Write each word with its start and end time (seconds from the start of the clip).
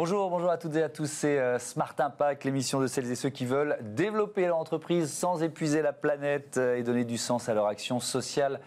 Bonjour, 0.00 0.30
bonjour 0.30 0.48
à 0.48 0.58
toutes 0.58 0.76
et 0.76 0.82
à 0.84 0.88
tous. 0.88 1.10
C'est 1.10 1.40
euh, 1.40 1.58
Smart 1.58 1.92
Impact, 1.98 2.44
l'émission 2.44 2.78
de 2.80 2.86
celles 2.86 3.10
et 3.10 3.16
ceux 3.16 3.30
qui 3.30 3.44
veulent 3.44 3.76
développer 3.80 4.46
leur 4.46 4.56
entreprise 4.56 5.12
sans 5.12 5.42
épuiser 5.42 5.82
la 5.82 5.92
planète 5.92 6.56
euh, 6.56 6.76
et 6.76 6.84
donner 6.84 7.04
du 7.04 7.18
sens 7.18 7.48
à 7.48 7.54
leur 7.54 7.66
action 7.66 7.98
sociale 7.98 8.60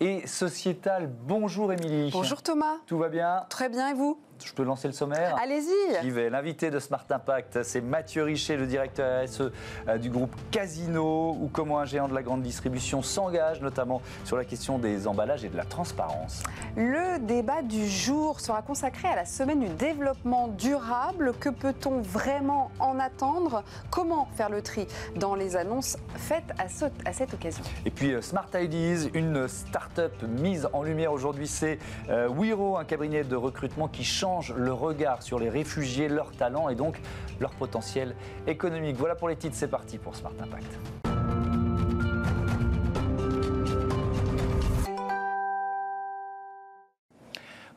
et 0.00 0.26
sociétale. 0.26 1.10
Bonjour 1.24 1.74
Émilie. 1.74 2.08
Bonjour 2.10 2.40
Thomas. 2.40 2.76
Tout 2.86 2.96
va 2.96 3.10
bien? 3.10 3.44
Très 3.50 3.68
bien 3.68 3.90
et 3.90 3.92
vous? 3.92 4.18
Je 4.44 4.52
peux 4.52 4.62
lancer 4.62 4.88
le 4.88 4.94
sommaire 4.94 5.36
Allez-y 5.42 6.10
vais. 6.10 6.30
L'invité 6.30 6.70
de 6.70 6.78
Smart 6.78 7.04
Impact, 7.10 7.62
c'est 7.62 7.80
Mathieu 7.80 8.22
Richer, 8.22 8.56
le 8.56 8.66
directeur 8.66 9.24
RSE 9.24 9.42
euh, 9.88 9.98
du 9.98 10.10
groupe 10.10 10.34
Casino, 10.50 11.36
ou 11.40 11.50
comment 11.52 11.78
un 11.78 11.84
géant 11.84 12.08
de 12.08 12.14
la 12.14 12.22
grande 12.22 12.42
distribution 12.42 13.02
s'engage 13.02 13.60
notamment 13.60 14.00
sur 14.24 14.36
la 14.36 14.44
question 14.44 14.78
des 14.78 15.06
emballages 15.06 15.44
et 15.44 15.48
de 15.48 15.56
la 15.56 15.64
transparence. 15.64 16.42
Le 16.76 17.18
débat 17.18 17.62
du 17.62 17.86
jour 17.86 18.40
sera 18.40 18.62
consacré 18.62 19.08
à 19.08 19.16
la 19.16 19.24
semaine 19.24 19.60
du 19.60 19.68
développement 19.68 20.48
durable. 20.48 21.32
Que 21.38 21.48
peut-on 21.48 22.00
vraiment 22.00 22.70
en 22.78 22.98
attendre? 22.98 23.64
Comment 23.90 24.28
faire 24.36 24.50
le 24.50 24.62
tri 24.62 24.86
dans 25.16 25.34
les 25.34 25.56
annonces 25.56 25.96
faites 26.16 26.52
à, 26.58 26.68
cette 27.12 27.34
occasion? 27.34 27.64
Et 27.84 27.90
puis 27.90 28.12
euh, 28.12 28.22
Smart 28.22 28.48
Ideas, 28.54 29.08
une 29.14 29.48
start-up 29.48 30.22
mise 30.22 30.68
en 30.72 30.82
lumière 30.82 31.12
aujourd'hui, 31.12 31.46
c'est 31.46 31.78
euh, 32.08 32.28
Wiro, 32.28 32.76
un 32.76 32.84
cabinet 32.84 33.24
de 33.24 33.36
recrutement 33.36 33.88
qui 33.88 34.04
change 34.04 34.27
le 34.56 34.72
regard 34.72 35.22
sur 35.22 35.38
les 35.38 35.48
réfugiés, 35.48 36.08
leurs 36.08 36.32
talents 36.32 36.68
et 36.68 36.74
donc 36.74 37.00
leur 37.40 37.50
potentiel 37.50 38.14
économique. 38.46 38.96
Voilà 38.96 39.14
pour 39.14 39.28
les 39.28 39.36
titres, 39.36 39.56
c'est 39.56 39.68
parti 39.68 39.98
pour 39.98 40.16
Smart 40.16 40.32
Impact. 40.40 41.07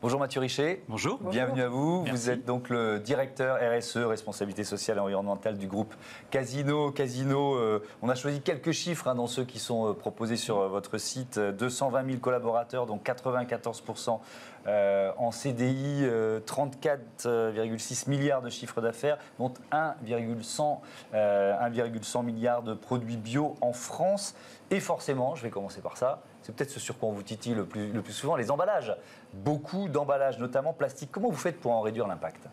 Bonjour 0.02 0.20
Mathieu 0.20 0.42
Richer. 0.42 0.84
Bonjour. 0.90 1.20
Bienvenue 1.20 1.62
à 1.62 1.68
vous. 1.68 2.04
Vous 2.06 2.32
êtes 2.32 2.44
donc 2.44 2.70
le 2.70 2.98
directeur 2.98 3.60
RSE, 3.62 3.98
responsabilité 3.98 4.64
sociale 4.64 4.98
et 4.98 5.00
environnementale 5.00 5.60
du 5.60 5.68
groupe 5.68 5.94
Casino. 6.32 6.90
Casino, 6.90 7.54
euh, 7.54 7.84
on 8.02 8.10
a 8.10 8.16
choisi 8.16 8.42
quelques 8.42 8.72
chiffres 8.72 9.08
hein, 9.08 9.14
dans 9.14 9.28
ceux 9.28 9.44
qui 9.44 9.60
sont 9.60 9.90
euh, 9.90 9.94
proposés 9.94 10.38
sur 10.38 10.58
euh, 10.58 10.70
votre 10.70 10.98
site. 10.98 11.38
220 11.38 12.04
000 12.04 12.18
collaborateurs, 12.18 12.88
donc 12.88 13.06
94% 13.06 14.20
en 14.66 15.32
CDI, 15.32 16.08
34,6 16.48 18.10
milliards 18.10 18.42
de 18.42 18.50
chiffre 18.50 18.82
d'affaires, 18.82 19.20
dont 19.38 19.54
1,100 19.72 22.24
milliards 22.24 22.64
de 22.64 22.74
produits 22.74 23.18
bio 23.18 23.54
en 23.62 23.74
France. 23.74 24.34
Et 24.72 24.80
forcément, 24.80 25.36
je 25.36 25.44
vais 25.44 25.50
commencer 25.50 25.82
par 25.82 25.98
ça, 25.98 26.22
c'est 26.42 26.56
peut-être 26.56 26.72
ce 26.72 26.80
sur 26.80 26.98
quoi 26.98 27.10
on 27.10 27.12
vous 27.12 27.24
titille 27.24 27.54
le 27.54 27.66
plus, 27.66 27.92
le 27.92 28.02
plus 28.02 28.14
souvent, 28.14 28.36
les 28.36 28.52
emballages. 28.52 28.96
Beaucoup 29.34 29.88
d'emballages, 29.88 30.40
notamment 30.40 30.74
plastiques. 30.74 31.10
Comment 31.12 31.30
vous 31.30 31.38
faites 31.38 31.60
pour 31.60 31.72
en 31.72 31.82
réduire 31.82 32.08
l'impact? 32.08 32.48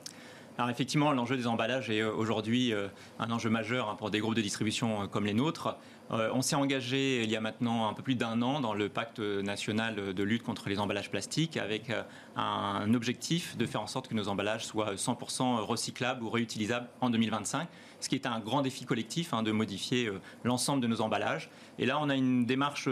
Alors 0.58 0.70
effectivement, 0.70 1.12
l'enjeu 1.12 1.36
des 1.36 1.46
emballages 1.46 1.88
est 1.88 2.00
euh, 2.00 2.12
aujourd'hui 2.12 2.72
euh, 2.72 2.88
un 3.20 3.30
enjeu 3.30 3.48
majeur 3.48 3.88
hein, 3.88 3.94
pour 3.96 4.10
des 4.10 4.18
groupes 4.18 4.34
de 4.34 4.42
distribution 4.42 5.02
euh, 5.02 5.06
comme 5.06 5.24
les 5.24 5.32
nôtres. 5.32 5.76
On 6.10 6.40
s'est 6.40 6.56
engagé 6.56 7.22
il 7.22 7.30
y 7.30 7.36
a 7.36 7.40
maintenant 7.42 7.86
un 7.86 7.92
peu 7.92 8.02
plus 8.02 8.14
d'un 8.14 8.40
an 8.40 8.60
dans 8.60 8.72
le 8.72 8.88
pacte 8.88 9.18
national 9.18 10.14
de 10.14 10.22
lutte 10.22 10.42
contre 10.42 10.70
les 10.70 10.78
emballages 10.78 11.10
plastiques 11.10 11.58
avec 11.58 11.92
un 12.34 12.94
objectif 12.94 13.58
de 13.58 13.66
faire 13.66 13.82
en 13.82 13.86
sorte 13.86 14.08
que 14.08 14.14
nos 14.14 14.28
emballages 14.28 14.64
soient 14.64 14.94
100% 14.94 15.58
recyclables 15.60 16.24
ou 16.24 16.30
réutilisables 16.30 16.88
en 17.02 17.10
2025, 17.10 17.68
ce 18.00 18.08
qui 18.08 18.14
est 18.14 18.24
un 18.24 18.40
grand 18.40 18.62
défi 18.62 18.86
collectif 18.86 19.34
hein, 19.34 19.42
de 19.42 19.52
modifier 19.52 20.10
l'ensemble 20.44 20.80
de 20.80 20.86
nos 20.86 21.02
emballages. 21.02 21.50
Et 21.78 21.84
là, 21.84 21.98
on 22.00 22.08
a 22.08 22.14
une 22.14 22.46
démarche 22.46 22.88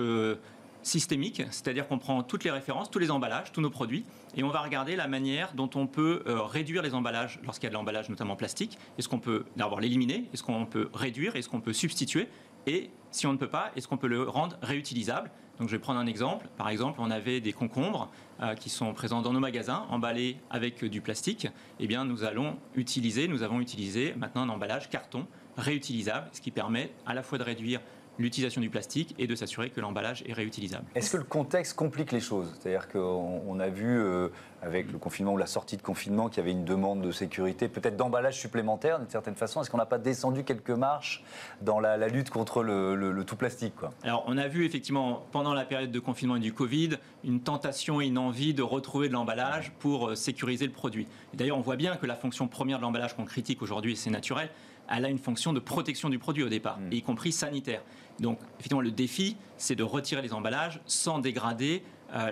systémique, 0.87 1.43
c'est-à-dire 1.51 1.89
qu'on 1.89 1.99
prend 1.99 2.23
toutes 2.23 2.45
les 2.45 2.51
références, 2.51 2.91
tous 2.91 2.99
les 2.99 3.11
emballages, 3.11 3.53
tous 3.53 3.61
nos 3.61 3.71
produits, 3.71 4.05
et 4.37 4.45
on 4.45 4.49
va 4.49 4.61
regarder 4.61 4.97
la 4.97 5.09
manière 5.09 5.53
dont 5.55 5.71
on 5.75 5.87
peut 5.87 6.23
euh, 6.27 6.43
réduire 6.43 6.83
les 6.83 6.95
emballages 6.95 7.41
lorsqu'il 7.45 7.65
y 7.65 7.67
a 7.67 7.71
de 7.71 7.75
l'emballage 7.75 8.09
notamment 8.09 8.37
plastique. 8.37 8.79
Est-ce 8.97 9.09
qu'on 9.09 9.19
peut 9.19 9.45
d'abord 9.57 9.81
l'éliminer? 9.81 10.29
Est-ce 10.33 10.43
qu'on 10.43 10.65
peut 10.65 10.89
réduire? 10.95 11.35
Est-ce 11.37 11.49
qu'on 11.49 11.61
peut 11.61 11.73
substituer? 11.73 12.29
Et 12.67 12.91
si 13.11 13.27
on 13.27 13.33
ne 13.33 13.39
peut 13.39 13.49
pas, 13.49 13.73
est-ce 13.77 13.89
qu'on 13.89 13.97
peut 13.97 14.07
le 14.07 14.23
rendre 14.29 14.57
réutilisable? 14.63 15.31
Donc 15.59 15.69
je 15.69 15.75
vais 15.75 15.81
prendre 15.81 15.99
un 15.99 16.07
exemple. 16.07 16.49
Par 16.57 16.69
exemple, 16.69 17.01
on 17.01 17.11
avait 17.11 17.41
des 17.41 17.53
concombres 17.53 18.11
euh, 18.41 18.55
qui 18.55 18.69
sont 18.69 18.93
présents 18.93 19.23
dans 19.23 19.33
nos 19.33 19.41
magasins, 19.41 19.87
emballés 19.91 20.37
avec 20.51 20.85
du 20.85 21.01
plastique. 21.01 21.49
Eh 21.81 21.87
bien, 21.87 22.05
nous 22.05 22.25
allons 22.25 22.59
utiliser, 22.75 23.27
nous 23.27 23.43
avons 23.43 23.61
utilisé 23.61 24.15
maintenant 24.17 24.43
un 24.43 24.49
emballage 24.51 24.91
carton 24.91 25.27
réutilisable, 25.57 26.29
ce 26.33 26.41
qui 26.41 26.51
permet 26.51 26.93
à 27.07 27.15
la 27.15 27.23
fois 27.23 27.39
de 27.39 27.43
réduire 27.43 27.81
l'utilisation 28.19 28.61
du 28.61 28.71
plastique 28.71 29.15
et 29.19 29.27
de 29.27 29.35
s'assurer 29.35 29.71
que 29.71 29.81
l'emballage 29.81 30.23
est 30.27 30.33
réutilisable. 30.33 30.85
Est-ce 30.95 31.13
que 31.13 31.17
le 31.19 31.25
contexte 31.25 31.75
complique 31.75 32.13
les 32.13 32.21
choses? 32.21 32.55
C'est-à-dire 32.59 32.89
qu'on 32.89 33.61
a 33.61 33.69
vu 33.69 33.99
euh, 33.99 34.29
avec 34.63 34.91
le 34.91 34.99
confinement 34.99 35.35
ou 35.35 35.37
la 35.37 35.47
sortie 35.47 35.77
de 35.77 35.83
confinement 35.83 36.29
qu'il 36.29 36.39
y 36.39 36.41
avait 36.41 36.53
une 36.53 36.65
demande 36.65 37.03
de 37.03 37.13
sécurité, 37.13 37.69
peut-être 37.69 37.97
d'emballage 37.97 38.39
supplémentaire 38.39 38.99
d'une 38.99 39.09
certaine 39.09 39.35
façon. 39.35 39.61
Est-ce 39.61 39.71
qu'on 39.71 39.79
n'a 39.79 39.87
pas 39.87 39.99
descendu 39.99 40.45
quelques 40.45 40.71
marches 40.71 41.23
dans 41.63 41.81
la, 41.81 41.97
lutte 42.09 42.31
contre 42.31 42.63
le, 42.63 43.25
tout 43.25 43.37
plastique 43.37 43.75
quoi? 43.77 43.93
Alors 44.03 44.25
on 44.27 44.39
a 44.39 44.49
vu 44.49 44.65
effectivement 44.65 45.27
pendant 45.33 45.55
la 45.55 45.65
période 45.65 45.91
de 45.91 46.01
confinement 46.01 46.37
et 46.37 46.41
du 46.41 46.53
Covid 46.53 46.91
une 47.25 47.41
tentation 47.41 48.01
et 48.01 48.07
une 48.07 48.19
envie 48.19 48.55
de 48.55 48.63
retrouver 48.63 49.09
de 49.09 49.13
l'emballage 49.13 49.73
pour 49.79 50.09
euh, 50.09 50.15
sécuriser 50.15 50.67
le 50.67 50.73
produit. 50.73 51.07
D'ailleurs 51.35 51.59
on 51.59 51.63
voit 51.63 51.77
bien 51.77 51.97
que 51.97 52.07
la 52.07 52.17
fonction 52.17 52.49
première 52.49 52.79
de 52.79 52.83
l'emballage 52.83 53.17
qu'on 53.17 53.25
critique 53.25 53.63
aujourd'hui, 53.63 53.97
c'est 53.97 54.11
naturel, 54.11 54.51
elle 54.89 55.05
a 55.05 55.09
une 55.09 55.19
fonction 55.19 55.53
de 55.53 55.61
protection 55.61 56.09
du 56.09 56.19
produit 56.19 56.43
au 56.43 56.49
départ, 56.49 56.79
mm. 56.79 56.93
y 56.93 57.03
compris 57.03 57.33
sanitaire. 57.33 57.83
Donc, 58.21 58.39
effectivement, 58.59 58.81
le 58.81 58.91
défi, 58.91 59.37
c'est 59.59 59.75
de 59.75 59.83
retirer 59.83 60.23
les 60.23 60.33
emballages 60.33 60.81
sans 60.87 61.19
dégrader 61.19 61.83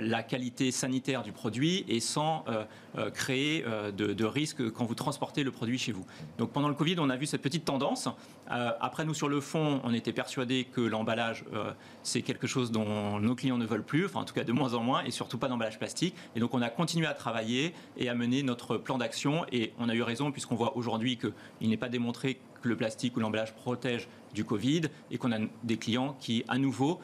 la 0.01 0.23
qualité 0.23 0.71
sanitaire 0.71 1.23
du 1.23 1.33
produit 1.33 1.85
et 1.89 2.01
sans 2.01 2.45
euh, 2.49 2.65
euh, 2.97 3.11
créer 3.11 3.65
de, 3.97 4.25
risques 4.25 4.71
quand 4.71 4.85
vous 4.85 4.95
transportez 4.95 5.43
le 5.43 5.51
produit 5.51 5.79
chez 5.79 5.93
vous. 5.93 6.05
Donc 6.39 6.53
pendant 6.53 6.69
le 6.69 6.75
Covid, 6.75 6.97
on 6.99 7.11
a 7.11 7.17
vu 7.17 7.27
cette 7.27 7.43
petite 7.43 7.65
tendance. 7.65 8.09
après, 8.49 9.05
nous, 9.05 9.15
sur 9.15 9.29
le 9.29 9.41
fond, 9.41 9.81
on 9.85 9.93
était 9.93 10.13
persuadés 10.13 10.65
que 10.65 10.81
l'emballage, 10.81 11.45
c'est 12.03 12.23
quelque 12.23 12.47
chose 12.47 12.71
dont 12.71 13.21
nos 13.21 13.35
clients 13.35 13.59
ne 13.59 13.67
veulent 13.67 13.85
plus, 13.85 14.07
enfin 14.07 14.21
en 14.21 14.25
tout 14.25 14.35
cas 14.35 14.45
de 14.45 14.53
moins 14.53 14.75
en 14.75 14.83
moins, 14.83 15.05
et 15.05 15.11
surtout 15.11 15.39
pas 15.39 15.49
d'emballage 15.49 15.79
plastique. 15.79 16.15
Et 16.37 16.41
donc 16.41 16.55
on 16.55 16.63
a 16.63 16.71
continué 16.71 17.07
à 17.07 17.15
travailler 17.15 17.75
et 17.97 18.09
à 18.09 18.15
mener 18.15 18.43
notre 18.43 18.77
plan 18.77 18.99
d'action. 18.99 19.45
Et 19.53 19.73
on 19.79 19.89
a 19.89 19.95
eu 19.95 20.03
raison 20.03 20.33
puisqu'on 20.33 20.57
voit 20.57 20.77
aujourd'hui 20.77 21.19
qu'il 21.19 21.69
n'est 21.69 21.77
pas 21.77 21.89
démontré 21.89 22.39
que 22.63 22.69
le 22.69 22.77
plastique 22.77 23.17
ou 23.17 23.21
l'emballage 23.21 23.55
protège 23.55 24.09
du 24.33 24.45
Covid 24.45 24.83
et 25.11 25.19
qu'on 25.19 25.33
a 25.33 25.39
des 25.63 25.77
clients 25.77 26.17
qui, 26.19 26.45
à 26.49 26.59
nouveau, 26.59 27.01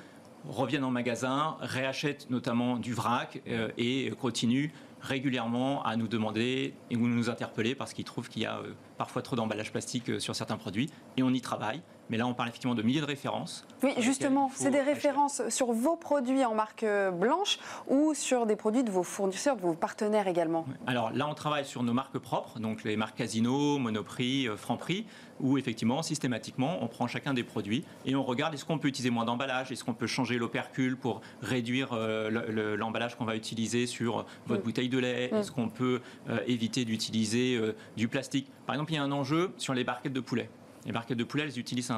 reviennent 0.49 0.85
en 0.85 0.91
magasin, 0.91 1.57
réachètent 1.61 2.29
notamment 2.31 2.77
du 2.77 2.95
vrac 2.95 3.41
euh, 3.49 3.69
et 3.77 4.11
continuent 4.21 4.71
régulièrement 5.01 5.83
à 5.83 5.97
nous 5.97 6.09
demander 6.09 6.75
et 6.91 6.97
nous 6.97 7.31
interpeller 7.31 7.75
parce 7.75 7.93
qu'ils 7.93 8.05
trouvent 8.05 8.29
qu'il 8.29 8.43
y 8.43 8.47
a 8.47 8.59
euh, 8.59 8.73
parfois 9.01 9.23
trop 9.23 9.35
d'emballage 9.35 9.73
plastique 9.73 10.11
euh, 10.11 10.19
sur 10.19 10.37
certains 10.37 10.59
produits 10.59 10.91
et 11.17 11.23
on 11.23 11.31
y 11.31 11.41
travaille. 11.41 11.81
Mais 12.11 12.19
là, 12.19 12.27
on 12.27 12.35
parle 12.35 12.51
effectivement 12.51 12.75
de 12.75 12.83
milliers 12.83 13.01
de 13.01 13.07
références. 13.07 13.65
Oui, 13.83 13.95
justement, 13.99 14.51
c'est 14.53 14.71
des 14.71 14.81
références 14.81 15.49
sur 15.49 15.73
vos 15.73 15.97
produits 15.97 16.45
en 16.45 16.55
marque 16.55 16.85
blanche 17.13 17.61
ou 17.87 18.15
sur 18.15 18.47
des 18.47 18.57
produits 18.57 18.83
de 18.83 18.91
vos 18.91 19.05
fournisseurs, 19.05 19.55
de 19.55 19.63
vos 19.63 19.75
partenaires 19.75 20.27
également 20.27 20.67
Alors 20.89 21.13
là, 21.13 21.29
on 21.29 21.35
travaille 21.35 21.65
sur 21.65 21.85
nos 21.85 21.93
marques 21.93 22.19
propres, 22.19 22.59
donc 22.59 22.83
les 22.83 22.97
marques 22.97 23.17
Casino, 23.17 23.79
Monoprix, 23.79 24.49
Franprix, 24.57 25.07
où 25.43 25.59
effectivement, 25.59 26.03
systématiquement, 26.03 26.79
on 26.83 26.87
prend 26.87 27.07
chacun 27.07 27.35
des 27.35 27.43
produits 27.43 27.85
et 28.05 28.15
on 28.15 28.23
regarde 28.23 28.55
est-ce 28.55 28.65
qu'on 28.65 28.79
peut 28.79 28.89
utiliser 28.89 29.11
moins 29.11 29.25
d'emballage, 29.25 29.73
est-ce 29.73 29.85
qu'on 29.85 29.95
peut 29.95 30.07
changer 30.07 30.39
l'opercule 30.39 30.97
pour 30.97 31.21
réduire 31.43 31.91
euh, 31.93 32.77
l'emballage 32.77 33.17
qu'on 33.17 33.25
va 33.25 33.37
utiliser 33.37 33.87
sur 33.87 34.27
votre 34.47 34.63
mm. 34.63 34.65
bouteille 34.65 34.89
de 34.89 34.99
lait, 34.99 35.31
mm. 35.33 35.37
est-ce 35.37 35.53
qu'on 35.53 35.69
peut 35.69 36.01
euh, 36.29 36.39
éviter 36.47 36.85
d'utiliser 36.85 37.57
euh, 37.57 37.75
du 37.97 38.09
plastique? 38.09 38.49
Par 38.67 38.75
exemple, 38.75 38.90
il 38.91 38.95
y 38.95 38.99
a 38.99 39.03
un 39.03 39.13
enjeu 39.13 39.53
sur 39.57 39.75
les 39.75 39.85
barquettes 39.85 40.13
de 40.13 40.21
poulet. 40.21 40.51
Les 40.87 40.93
barquettes 40.93 41.19
de 41.19 41.25
poulet, 41.25 41.45
elles 41.45 41.59
utilisent 41.59 41.93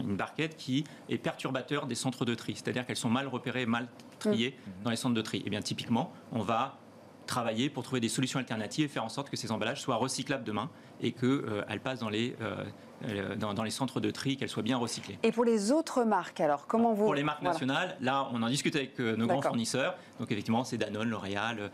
une 0.00 0.16
barquette 0.16 0.56
qui 0.56 0.84
est 1.08 1.18
perturbateur 1.18 1.86
des 1.86 1.94
centres 1.94 2.24
de 2.24 2.34
tri, 2.34 2.54
c'est-à-dire 2.54 2.86
qu'elles 2.86 2.96
sont 2.96 3.08
mal 3.08 3.26
repérées, 3.26 3.66
mal 3.66 3.88
triées 4.18 4.56
mm. 4.56 4.82
dans 4.84 4.90
les 4.90 4.96
centres 4.96 5.14
de 5.14 5.22
tri. 5.22 5.38
Et 5.38 5.44
eh 5.46 5.50
bien 5.50 5.62
typiquement, 5.62 6.12
on 6.32 6.42
va 6.42 6.78
travailler 7.28 7.70
pour 7.70 7.84
trouver 7.84 8.00
des 8.00 8.08
solutions 8.08 8.40
alternatives 8.40 8.86
et 8.86 8.88
faire 8.88 9.04
en 9.04 9.08
sorte 9.08 9.30
que 9.30 9.36
ces 9.36 9.52
emballages 9.52 9.80
soient 9.80 9.96
recyclables 9.96 10.42
demain 10.42 10.68
et 11.00 11.12
qu'elles 11.12 11.28
euh, 11.30 11.78
passent 11.82 12.00
dans 12.00 12.08
les, 12.08 12.34
euh, 12.40 12.64
euh, 13.06 13.36
dans, 13.36 13.62
les 13.62 13.70
centres 13.70 14.00
de 14.00 14.10
tri, 14.10 14.36
qu'elles 14.36 14.48
soient 14.48 14.64
bien 14.64 14.76
recyclées. 14.76 15.18
Et 15.22 15.30
pour 15.30 15.44
les 15.44 15.70
autres 15.70 16.02
marques, 16.02 16.40
alors, 16.40 16.66
comment 16.66 16.94
vous... 16.94 17.04
Pour 17.04 17.14
les 17.14 17.22
marques 17.22 17.42
nationales, 17.42 17.96
là, 18.00 18.28
on 18.32 18.42
en 18.42 18.48
discute 18.48 18.74
avec 18.74 18.98
nos 18.98 19.28
grands 19.28 19.42
fournisseurs. 19.42 19.94
Donc, 20.18 20.32
effectivement, 20.32 20.64
c'est 20.64 20.78
Danone, 20.78 21.08
L'Oréal, 21.08 21.70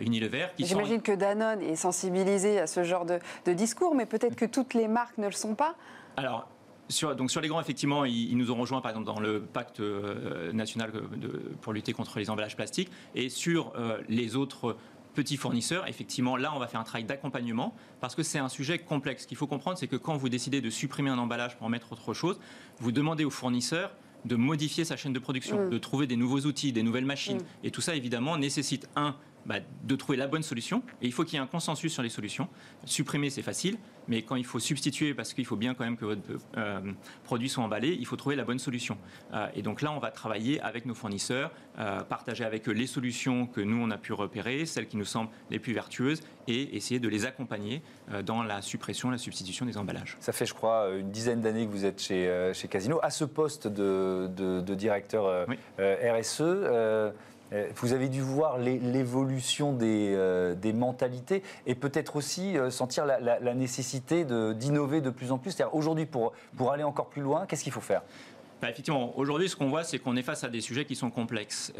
Unilever. 0.00 0.46
J'imagine 0.58 1.02
que 1.02 1.12
Danone 1.12 1.62
est 1.62 1.76
sensibilisé 1.76 2.60
à 2.60 2.68
ce 2.68 2.84
genre 2.84 3.04
de, 3.04 3.18
de 3.46 3.52
discours, 3.52 3.96
mais 3.96 4.06
peut-être 4.06 4.36
que 4.36 4.44
toutes 4.44 4.74
les 4.74 4.86
marques 4.86 5.18
ne 5.18 5.26
le 5.26 5.32
sont 5.32 5.54
pas 5.56 5.74
Alors, 6.16 6.46
sur, 6.90 7.16
donc 7.16 7.30
sur 7.30 7.40
les 7.40 7.48
grands, 7.48 7.60
effectivement, 7.60 8.04
ils, 8.04 8.36
nous 8.36 8.50
ont 8.50 8.56
rejoints 8.56 8.80
par 8.80 8.90
exemple 8.90 9.06
dans 9.06 9.20
le 9.20 9.40
pacte 9.40 9.80
national 10.52 10.92
pour 11.62 11.72
lutter 11.72 11.92
contre 11.92 12.18
les 12.18 12.28
emballages 12.30 12.56
plastiques. 12.56 12.90
Et 13.14 13.28
sur 13.28 13.72
les 14.08 14.36
autres 14.36 14.76
petits 15.14 15.36
fournisseurs, 15.36 15.88
effectivement, 15.88 16.36
là, 16.36 16.52
on 16.54 16.58
va 16.58 16.66
faire 16.66 16.80
un 16.80 16.84
travail 16.84 17.04
d'accompagnement 17.04 17.74
parce 18.00 18.14
que 18.14 18.22
c'est 18.22 18.38
un 18.38 18.48
sujet 18.48 18.78
complexe. 18.78 19.22
Ce 19.22 19.28
qu'il 19.28 19.36
faut 19.36 19.46
comprendre, 19.46 19.78
c'est 19.78 19.88
que 19.88 19.96
quand 19.96 20.16
vous 20.16 20.28
décidez 20.28 20.60
de 20.60 20.70
supprimer 20.70 21.10
un 21.10 21.18
emballage 21.18 21.56
pour 21.56 21.66
en 21.66 21.70
mettre 21.70 21.92
autre 21.92 22.14
chose, 22.14 22.38
vous 22.78 22.92
demandez 22.92 23.24
au 23.24 23.30
fournisseur 23.30 23.92
de 24.24 24.36
modifier 24.36 24.84
sa 24.84 24.96
chaîne 24.96 25.12
de 25.12 25.18
production, 25.18 25.66
mm. 25.66 25.70
de 25.70 25.78
trouver 25.78 26.06
des 26.06 26.16
nouveaux 26.16 26.40
outils, 26.40 26.72
des 26.72 26.82
nouvelles 26.82 27.06
machines. 27.06 27.38
Mm. 27.38 27.64
Et 27.64 27.70
tout 27.70 27.80
ça, 27.80 27.94
évidemment, 27.94 28.36
nécessite, 28.36 28.88
un, 28.96 29.16
bah, 29.46 29.56
de 29.84 29.96
trouver 29.96 30.18
la 30.18 30.26
bonne 30.26 30.42
solution. 30.42 30.82
Et 31.02 31.06
il 31.06 31.12
faut 31.12 31.24
qu'il 31.24 31.34
y 31.34 31.36
ait 31.36 31.42
un 31.42 31.46
consensus 31.46 31.92
sur 31.92 32.02
les 32.02 32.08
solutions. 32.08 32.48
Supprimer, 32.84 33.30
c'est 33.30 33.42
facile, 33.42 33.78
mais 34.08 34.22
quand 34.22 34.36
il 34.36 34.44
faut 34.44 34.58
substituer, 34.58 35.14
parce 35.14 35.32
qu'il 35.34 35.46
faut 35.46 35.56
bien 35.56 35.74
quand 35.74 35.84
même 35.84 35.96
que 35.96 36.04
votre 36.04 36.20
euh, 36.56 36.80
produit 37.24 37.48
soit 37.48 37.64
emballé, 37.64 37.96
il 37.98 38.06
faut 38.06 38.16
trouver 38.16 38.36
la 38.36 38.44
bonne 38.44 38.58
solution. 38.58 38.98
Euh, 39.34 39.46
et 39.54 39.62
donc 39.62 39.82
là, 39.82 39.92
on 39.92 39.98
va 39.98 40.10
travailler 40.10 40.60
avec 40.60 40.86
nos 40.86 40.94
fournisseurs, 40.94 41.50
euh, 41.78 42.00
partager 42.02 42.44
avec 42.44 42.68
eux 42.68 42.72
les 42.72 42.86
solutions 42.86 43.46
que 43.46 43.60
nous, 43.60 43.82
on 43.82 43.90
a 43.90 43.98
pu 43.98 44.12
repérer, 44.12 44.66
celles 44.66 44.86
qui 44.86 44.96
nous 44.96 45.04
semblent 45.04 45.30
les 45.50 45.58
plus 45.58 45.72
vertueuses, 45.72 46.20
et 46.48 46.76
essayer 46.76 46.98
de 46.98 47.08
les 47.08 47.26
accompagner 47.26 47.82
dans 48.24 48.42
la 48.42 48.60
suppression, 48.60 49.10
la 49.10 49.18
substitution 49.18 49.66
des 49.66 49.76
emballages. 49.76 50.16
Ça 50.18 50.32
fait, 50.32 50.46
je 50.46 50.54
crois, 50.54 50.88
une 50.98 51.12
dizaine 51.12 51.42
d'années 51.42 51.64
que 51.64 51.70
vous 51.70 51.84
êtes 51.84 52.02
chez, 52.02 52.50
chez 52.54 52.66
Casino. 52.66 52.98
À 53.02 53.10
ce 53.10 53.24
poste 53.24 53.68
de, 53.68 54.28
de, 54.36 54.74
directeur 54.74 55.46
RSE, 55.78 56.40
euh, 56.40 57.10
vous 57.74 57.92
avez 57.92 58.08
dû 58.08 58.20
voir 58.20 58.58
l'évolution 58.58 59.76
euh, 59.82 60.54
des, 60.54 60.72
mentalités 60.72 61.42
et 61.66 61.74
peut-être 61.74 62.16
aussi 62.16 62.56
euh, 62.56 62.70
sentir 62.70 63.04
la, 63.06 63.54
nécessité 63.54 64.24
d'innover 64.24 65.00
de, 65.00 65.10
plus 65.10 65.32
en 65.32 65.38
plus. 65.38 65.50
C'est-à-dire 65.50 65.74
aujourd'hui, 65.74 66.06
pour, 66.06 66.32
pour 66.56 66.72
aller 66.72 66.84
encore 66.84 67.08
plus 67.08 67.22
loin, 67.22 67.46
qu'est-ce 67.46 67.64
qu'il 67.64 67.72
faut 67.72 67.80
faire? 67.80 68.02
Bah, 68.62 68.68
effectivement, 68.68 69.18
aujourd'hui, 69.18 69.48
ce 69.48 69.56
qu'on 69.56 69.70
voit, 69.70 69.84
c'est 69.84 69.98
qu'on 69.98 70.16
est 70.16 70.22
face 70.22 70.44
à 70.44 70.48
des 70.48 70.60
sujets 70.60 70.84
qui 70.84 70.94
sont 70.94 71.10
complexes 71.10 71.72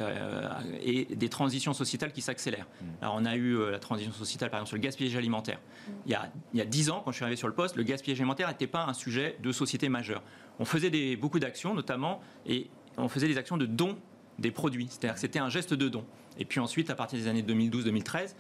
et 0.83 1.05
des 1.05 1.29
transitions 1.29 1.75
sociétales 1.75 2.11
qui 2.11 2.23
s'accélèrent. 2.23 2.67
Mm. 2.81 2.87
Alors, 3.03 3.17
on 3.19 3.25
a 3.27 3.37
eu 3.37 3.71
la 3.71 3.79
transition 3.79 4.13
sociétale, 4.13 4.51
par 4.51 4.59
exemple, 4.59 4.69
sur 4.69 4.77
le 4.77 4.83
gaspillage 4.83 5.15
alimentaire. 5.15 5.61
Il, 6.07 6.13
y 6.13 6.15
a, 6.15 6.31
il 6.55 6.59
y 6.59 6.63
a 6.63 6.65
10 6.65 6.91
ans, 6.91 7.03
quand 7.05 7.13
je 7.13 7.17
suis 7.17 7.25
arrivé 7.25 7.37
sur 7.37 7.49
le 7.49 7.55
poste, 7.55 7.77
le 7.77 7.83
gaspillage 7.83 8.19
alimentaire 8.19 8.49
n'était 8.49 8.67
pas 8.67 8.85
un 8.85 8.95
sujet 8.95 9.37
de 9.43 9.53
société 9.53 9.91
majeur. 9.91 10.23
On 10.59 10.65
faisait 10.65 10.91
des, 10.91 11.17
beaucoup 11.17 11.39
d'actions, 11.39 11.75
notamment, 11.75 12.21
et 12.47 12.71
on 12.97 13.09
faisait 13.09 13.29
des 13.29 13.39
actions 13.39 13.59
de 13.59 13.67
dons 13.67 13.99
des 14.41 14.51
produits. 14.51 14.89
C'est-à-dire 14.91 15.15
que 15.15 15.21
c'était 15.21 15.39
un 15.39 15.49
geste 15.49 15.75
de 15.75 15.89
don. 15.89 16.05
Et 16.39 16.45
puis 16.45 16.61
ensuite, 16.61 16.91
à 16.91 16.95
partir 16.95 17.19
des 17.19 17.29
années 17.29 17.43
2012-2013, 17.43 18.35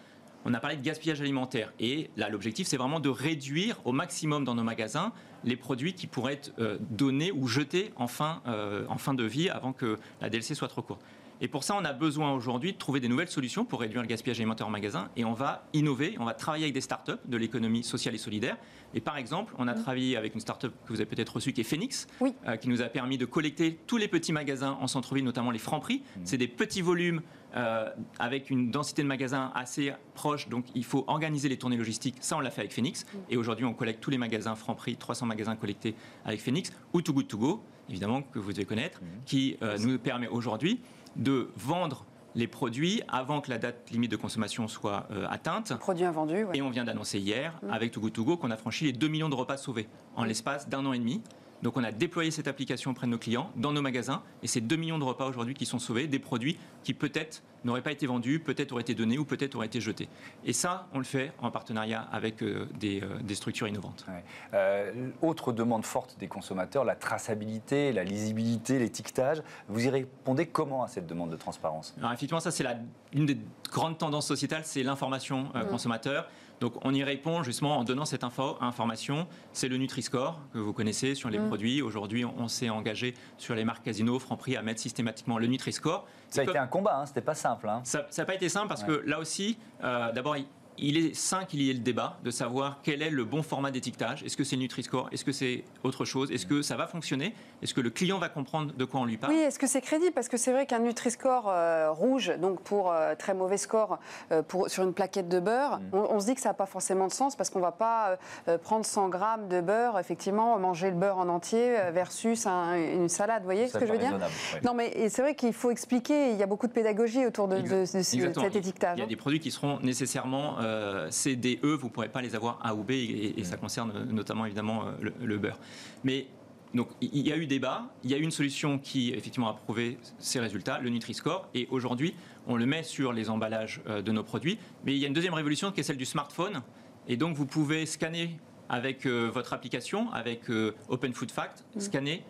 on 0.44 0.54
a 0.54 0.60
parlé 0.60 0.76
de 0.76 0.82
gaspillage 0.82 1.20
alimentaire. 1.20 1.72
Et 1.78 2.10
là, 2.16 2.28
l'objectif, 2.28 2.66
c'est 2.66 2.78
vraiment 2.78 3.00
de 3.00 3.10
réduire 3.10 3.78
au 3.84 3.92
maximum 3.92 4.44
dans 4.44 4.54
nos 4.54 4.62
magasins 4.62 5.12
les 5.44 5.56
produits 5.56 5.94
qui 5.94 6.06
pourraient 6.06 6.34
être 6.34 6.52
euh, 6.58 6.78
donnés 6.90 7.32
ou 7.32 7.46
jetés 7.46 7.92
en 7.96 8.06
fin, 8.06 8.42
euh, 8.46 8.84
en 8.88 8.98
fin 8.98 9.14
de 9.14 9.24
vie 9.24 9.48
avant 9.48 9.72
que 9.72 9.98
la 10.20 10.30
DLC 10.30 10.54
soit 10.54 10.68
trop 10.68 10.82
courte. 10.82 11.02
Et 11.42 11.48
pour 11.48 11.64
ça, 11.64 11.74
on 11.74 11.84
a 11.84 11.94
besoin 11.94 12.32
aujourd'hui 12.32 12.72
de 12.72 12.78
trouver 12.78 13.00
des 13.00 13.08
nouvelles 13.08 13.30
solutions 13.30 13.64
pour 13.64 13.80
réduire 13.80 14.02
le 14.02 14.08
gaspillage 14.08 14.38
alimentaire 14.38 14.66
en 14.66 14.70
magasin. 14.70 15.08
Et 15.16 15.24
on 15.24 15.32
va 15.32 15.66
innover, 15.72 16.16
on 16.18 16.26
va 16.26 16.34
travailler 16.34 16.64
avec 16.64 16.74
des 16.74 16.82
startups 16.82 17.12
de 17.24 17.36
l'économie 17.38 17.82
sociale 17.82 18.14
et 18.14 18.18
solidaire. 18.18 18.58
Et 18.92 19.00
par 19.00 19.16
exemple, 19.16 19.54
on 19.58 19.66
a 19.66 19.74
travaillé 19.74 20.18
avec 20.18 20.34
une 20.34 20.40
startup 20.40 20.72
que 20.84 20.92
vous 20.92 21.00
avez 21.00 21.06
peut-être 21.06 21.36
reçue 21.36 21.54
qui 21.54 21.62
est 21.62 21.64
Phoenix, 21.64 22.08
euh, 22.22 22.56
qui 22.56 22.68
nous 22.68 22.82
a 22.82 22.86
permis 22.86 23.16
de 23.16 23.24
collecter 23.24 23.78
tous 23.86 23.96
les 23.96 24.08
petits 24.08 24.32
magasins 24.32 24.76
en 24.80 24.86
centre-ville, 24.86 25.24
notamment 25.24 25.50
les 25.50 25.58
Franprix. 25.58 25.98
Mmh. 25.98 26.20
C'est 26.24 26.36
des 26.36 26.48
petits 26.48 26.82
volumes 26.82 27.22
euh, 27.56 27.88
avec 28.18 28.50
une 28.50 28.70
densité 28.70 29.02
de 29.02 29.08
magasins 29.08 29.50
assez 29.54 29.92
proche, 30.14 30.48
donc 30.48 30.66
il 30.74 30.84
faut 30.84 31.04
organiser 31.06 31.48
les 31.48 31.56
tournées 31.56 31.76
logistiques. 31.76 32.16
Ça, 32.20 32.36
on 32.36 32.40
l'a 32.40 32.50
fait 32.50 32.60
avec 32.60 32.72
Phoenix. 32.72 33.04
Mmh. 33.04 33.18
Et 33.30 33.36
aujourd'hui, 33.38 33.64
on 33.64 33.72
collecte 33.72 34.02
tous 34.02 34.10
les 34.10 34.18
magasins 34.18 34.54
Franprix, 34.56 34.96
300 34.96 35.24
magasins 35.24 35.56
collectés 35.56 35.94
avec 36.24 36.40
Phoenix, 36.40 36.70
ou 36.92 37.00
Too 37.00 37.14
Good 37.14 37.28
To 37.28 37.38
Go, 37.38 37.64
évidemment, 37.88 38.22
que 38.22 38.38
vous 38.38 38.52
devez 38.52 38.66
connaître, 38.66 39.00
mmh. 39.00 39.06
qui 39.24 39.56
euh, 39.62 39.78
nous 39.78 39.98
permet 39.98 40.28
aujourd'hui 40.28 40.80
de 41.20 41.50
vendre 41.56 42.04
les 42.34 42.46
produits 42.46 43.02
avant 43.08 43.40
que 43.40 43.50
la 43.50 43.58
date 43.58 43.90
limite 43.90 44.10
de 44.10 44.16
consommation 44.16 44.68
soit 44.68 45.06
euh, 45.10 45.26
atteinte. 45.30 45.76
Produits 45.78 46.04
invendus, 46.04 46.46
Et 46.54 46.62
on 46.62 46.70
vient 46.70 46.84
d'annoncer 46.84 47.18
hier, 47.18 47.58
mm. 47.62 47.70
avec 47.70 47.92
Togo 47.92 48.10
Togo, 48.10 48.36
qu'on 48.36 48.50
a 48.50 48.56
franchi 48.56 48.84
les 48.84 48.92
2 48.92 49.08
millions 49.08 49.28
de 49.28 49.34
repas 49.34 49.56
sauvés 49.56 49.88
en 50.16 50.24
mm. 50.24 50.26
l'espace 50.26 50.68
d'un 50.68 50.86
an 50.86 50.92
et 50.92 50.98
demi. 50.98 51.22
Donc 51.62 51.76
on 51.76 51.84
a 51.84 51.92
déployé 51.92 52.30
cette 52.30 52.48
application 52.48 52.92
auprès 52.92 53.06
de 53.06 53.12
nos 53.12 53.18
clients, 53.18 53.50
dans 53.56 53.72
nos 53.72 53.82
magasins, 53.82 54.22
et 54.42 54.46
c'est 54.46 54.62
2 54.62 54.76
millions 54.76 54.98
de 54.98 55.04
repas 55.04 55.28
aujourd'hui 55.28 55.54
qui 55.54 55.66
sont 55.66 55.78
sauvés, 55.78 56.06
des 56.06 56.18
produits 56.18 56.56
qui 56.82 56.94
peut-être 56.94 57.42
n'auraient 57.64 57.82
pas 57.82 57.92
été 57.92 58.06
vendus, 58.06 58.40
peut-être 58.40 58.72
auraient 58.72 58.82
été 58.82 58.94
donnés 58.94 59.18
ou 59.18 59.24
peut-être 59.24 59.54
auraient 59.54 59.66
été 59.66 59.80
jetés. 59.80 60.08
Et 60.44 60.52
ça, 60.52 60.88
on 60.92 60.98
le 60.98 61.04
fait 61.04 61.32
en 61.40 61.50
partenariat 61.50 62.08
avec 62.12 62.42
euh, 62.42 62.66
euh, 62.82 63.18
des, 63.22 63.34
structures 63.34 63.68
innovantes. 63.68 64.06
Euh, 64.54 65.10
autre 65.22 65.52
demande 65.52 65.84
forte 65.84 66.16
des 66.18 66.28
consommateurs, 66.28 66.84
la 66.84 66.96
traçabilité, 66.96 67.92
la 67.92 68.04
lisibilité, 68.04 68.78
l'étiquetage. 68.78 69.42
Vous 69.68 69.86
y 69.86 69.90
répondez 69.90 70.46
comment 70.46 70.82
à 70.82 70.88
cette 70.88 71.06
demande 71.06 71.30
de 71.30 71.36
transparence? 71.36 71.94
Alors 71.98 72.12
effectivement, 72.12 72.40
ça 72.40 72.50
c'est 72.50 72.66
une 73.12 73.26
des 73.26 73.38
grandes 73.70 73.98
tendances 73.98 74.26
sociétales, 74.26 74.62
c'est 74.64 74.82
l'information 74.82 75.48
mmh. 75.54 75.66
consommateur. 75.70 76.28
Donc 76.60 76.74
on 76.84 76.92
y 76.92 77.02
répond 77.02 77.42
justement 77.42 77.78
en 77.78 77.84
donnant 77.84 78.04
cette 78.04 78.22
information. 78.22 79.26
C'est 79.52 79.68
le 79.68 79.78
Nutri-Score 79.78 80.40
que 80.52 80.58
vous 80.58 80.74
connaissez 80.74 81.14
sur 81.14 81.30
les 81.30 81.38
mmh. 81.38 81.46
produits. 81.46 81.82
Aujourd'hui, 81.82 82.24
on, 82.24 82.48
s'est 82.48 82.68
engagé 82.68 83.14
sur 83.38 83.54
les 83.54 83.64
marques 83.64 83.84
Casino, 83.84 84.18
Franprix 84.18 84.56
à 84.56 84.62
mettre 84.62 84.80
systématiquement 84.80 85.38
le 85.38 85.46
Nutri-Score. 85.46 86.06
Ça 86.30 86.40
a 86.42 86.44
été 86.44 86.58
un 86.58 86.66
combat, 86.66 86.98
hein, 86.98 87.06
c'était 87.06 87.20
pas 87.20 87.34
simple. 87.34 87.68
Hein. 87.68 87.82
Ça 87.84 88.06
n'a 88.18 88.24
pas 88.24 88.34
été 88.34 88.48
simple 88.48 88.68
parce 88.68 88.84
que 88.84 89.02
là 89.06 89.18
aussi, 89.18 89.58
euh, 89.82 90.12
d'abord, 90.12 90.36
il 90.78 90.96
est 90.96 91.14
sain 91.14 91.44
qu'il 91.44 91.62
y 91.62 91.70
ait 91.70 91.74
le 91.74 91.80
débat 91.80 92.18
de 92.24 92.30
savoir 92.30 92.78
quel 92.82 93.02
est 93.02 93.10
le 93.10 93.24
bon 93.24 93.42
format 93.42 93.70
d'étiquetage. 93.70 94.22
Est-ce 94.22 94.36
que 94.36 94.44
c'est 94.44 94.56
Nutri-Score? 94.56 95.08
Est-ce 95.12 95.24
que 95.24 95.32
c'est 95.32 95.64
autre 95.84 96.04
chose? 96.04 96.30
Est-ce 96.30 96.46
que 96.46 96.62
ça 96.62 96.76
va 96.76 96.86
fonctionner? 96.86 97.34
Est-ce 97.62 97.74
que 97.74 97.80
le 97.80 97.90
client 97.90 98.18
va 98.18 98.28
comprendre 98.28 98.72
de 98.72 98.84
quoi 98.84 99.00
on 99.00 99.04
lui 99.04 99.16
parle? 99.16 99.32
Oui, 99.32 99.40
est-ce 99.40 99.58
que 99.58 99.66
c'est 99.66 99.80
crédible? 99.80 100.12
Parce 100.12 100.28
que 100.28 100.36
c'est 100.36 100.52
vrai 100.52 100.66
qu'un 100.66 100.78
Nutri-Score 100.78 101.48
euh, 101.48 101.90
rouge, 101.90 102.32
donc 102.40 102.62
pour 102.62 102.92
euh, 102.92 103.14
très 103.14 103.34
mauvais 103.34 103.58
score 103.58 103.98
euh, 104.32 104.42
pour, 104.42 104.70
sur 104.70 104.82
une 104.82 104.94
plaquette 104.94 105.28
de 105.28 105.40
beurre, 105.40 105.80
mm. 105.80 105.96
on, 105.96 106.20
se 106.20 106.26
dit 106.26 106.34
que 106.34 106.40
ça 106.40 106.50
n'a 106.50 106.54
pas 106.54 106.66
forcément 106.66 107.06
de 107.06 107.12
sens 107.12 107.36
parce 107.36 107.50
qu'on 107.50 107.58
ne 107.58 107.64
va 107.64 107.72
pas 107.72 108.18
prendre 108.62 108.84
100 108.84 109.08
grammes 109.08 109.48
de 109.48 109.60
beurre, 109.60 109.98
effectivement, 109.98 110.58
manger 110.58 110.90
le 110.90 110.96
beurre 110.96 111.18
en 111.18 111.28
entier 111.28 111.76
versus 111.92 112.46
une 112.46 113.08
salade. 113.08 113.42
Vous 113.42 113.46
voyez 113.46 113.68
ce 113.68 113.78
que 113.78 113.86
je 113.86 113.92
veux 113.92 113.98
dire? 113.98 114.18
Non, 114.64 114.74
mais 114.74 115.08
c'est 115.08 115.22
vrai 115.22 115.34
qu'il 115.34 115.52
faut 115.52 115.70
expliquer. 115.70 116.32
Il 116.32 116.36
y 116.36 116.42
a 116.42 116.46
beaucoup 116.46 116.66
de 116.66 116.72
pédagogie 116.72 117.26
autour 117.26 117.48
de, 117.48 117.60
de 117.60 117.84
cet 117.84 118.56
étiquetage. 118.56 118.98
Il 118.98 119.00
y 119.00 119.04
a 119.04 119.06
des 119.06 119.16
produits 119.16 119.40
qui 119.40 119.50
seront 119.50 119.78
nécessairement 119.80 120.56
euh, 120.70 121.10
C, 121.10 121.36
D, 121.36 121.58
E, 121.64 121.74
vous 121.74 121.88
ne 121.88 121.92
pourrez 121.92 122.08
pas 122.08 122.22
les 122.22 122.34
avoir 122.34 122.58
A 122.62 122.74
ou 122.74 122.82
B, 122.82 122.92
et, 122.92 123.44
ça 123.44 123.56
concerne 123.56 124.04
notamment 124.10 124.46
évidemment 124.46 124.86
euh, 124.86 125.10
le, 125.20 125.38
beurre. 125.38 125.58
Mais 126.04 126.26
donc 126.74 126.88
il 127.00 127.26
y 127.26 127.32
a 127.32 127.36
eu 127.36 127.46
débat, 127.46 127.86
il 128.04 128.10
y 128.10 128.14
a 128.14 128.18
eu 128.18 128.22
une 128.22 128.30
solution 128.30 128.78
qui 128.78 129.10
effectivement 129.10 129.48
a 129.48 129.54
prouvé 129.54 129.98
ces 130.18 130.38
résultats, 130.38 130.78
le 130.78 130.90
Nutri-Score, 130.90 131.48
et 131.54 131.66
aujourd'hui 131.70 132.14
on 132.46 132.56
le 132.56 132.66
met 132.66 132.82
sur 132.82 133.12
les 133.12 133.28
emballages 133.28 133.80
euh, 133.88 134.02
de 134.02 134.12
nos 134.12 134.22
produits. 134.22 134.58
Mais 134.84 134.94
il 134.94 134.98
y 134.98 135.04
a 135.04 135.08
une 135.08 135.14
deuxième 135.14 135.34
révolution 135.34 135.72
qui 135.72 135.80
est 135.80 135.84
celle 135.84 135.96
du 135.96 136.04
smartphone, 136.04 136.62
et 137.08 137.16
donc 137.16 137.36
vous 137.36 137.46
pouvez 137.46 137.86
scanner 137.86 138.38
avec 138.68 139.04
votre 139.04 139.52
application, 139.52 140.12
avec 140.12 140.42
Open 140.88 141.12
Food 141.12 141.32
Fact, 141.32 141.64
mm. 141.74 141.80
scanner 141.80 142.22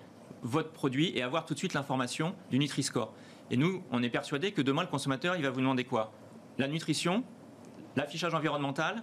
votre 0.42 0.70
produit 0.70 1.12
et 1.14 1.22
avoir 1.22 1.44
tout 1.44 1.52
de 1.52 1.58
suite 1.58 1.74
l'information 1.74 2.34
du 2.50 2.58
Nutri-Score. 2.58 3.12
Et 3.50 3.56
nous, 3.56 3.82
on 3.90 4.02
est 4.02 4.08
persuadé 4.08 4.52
que 4.52 4.62
demain 4.62 4.82
le 4.82 4.88
consommateur, 4.88 5.36
il 5.36 5.42
va 5.42 5.50
vous 5.50 5.60
demander 5.60 5.84
quoi? 5.84 6.12
La 6.58 6.68
nutrition, 6.68 7.24
l'affichage 7.96 8.34
environnemental 8.34 9.02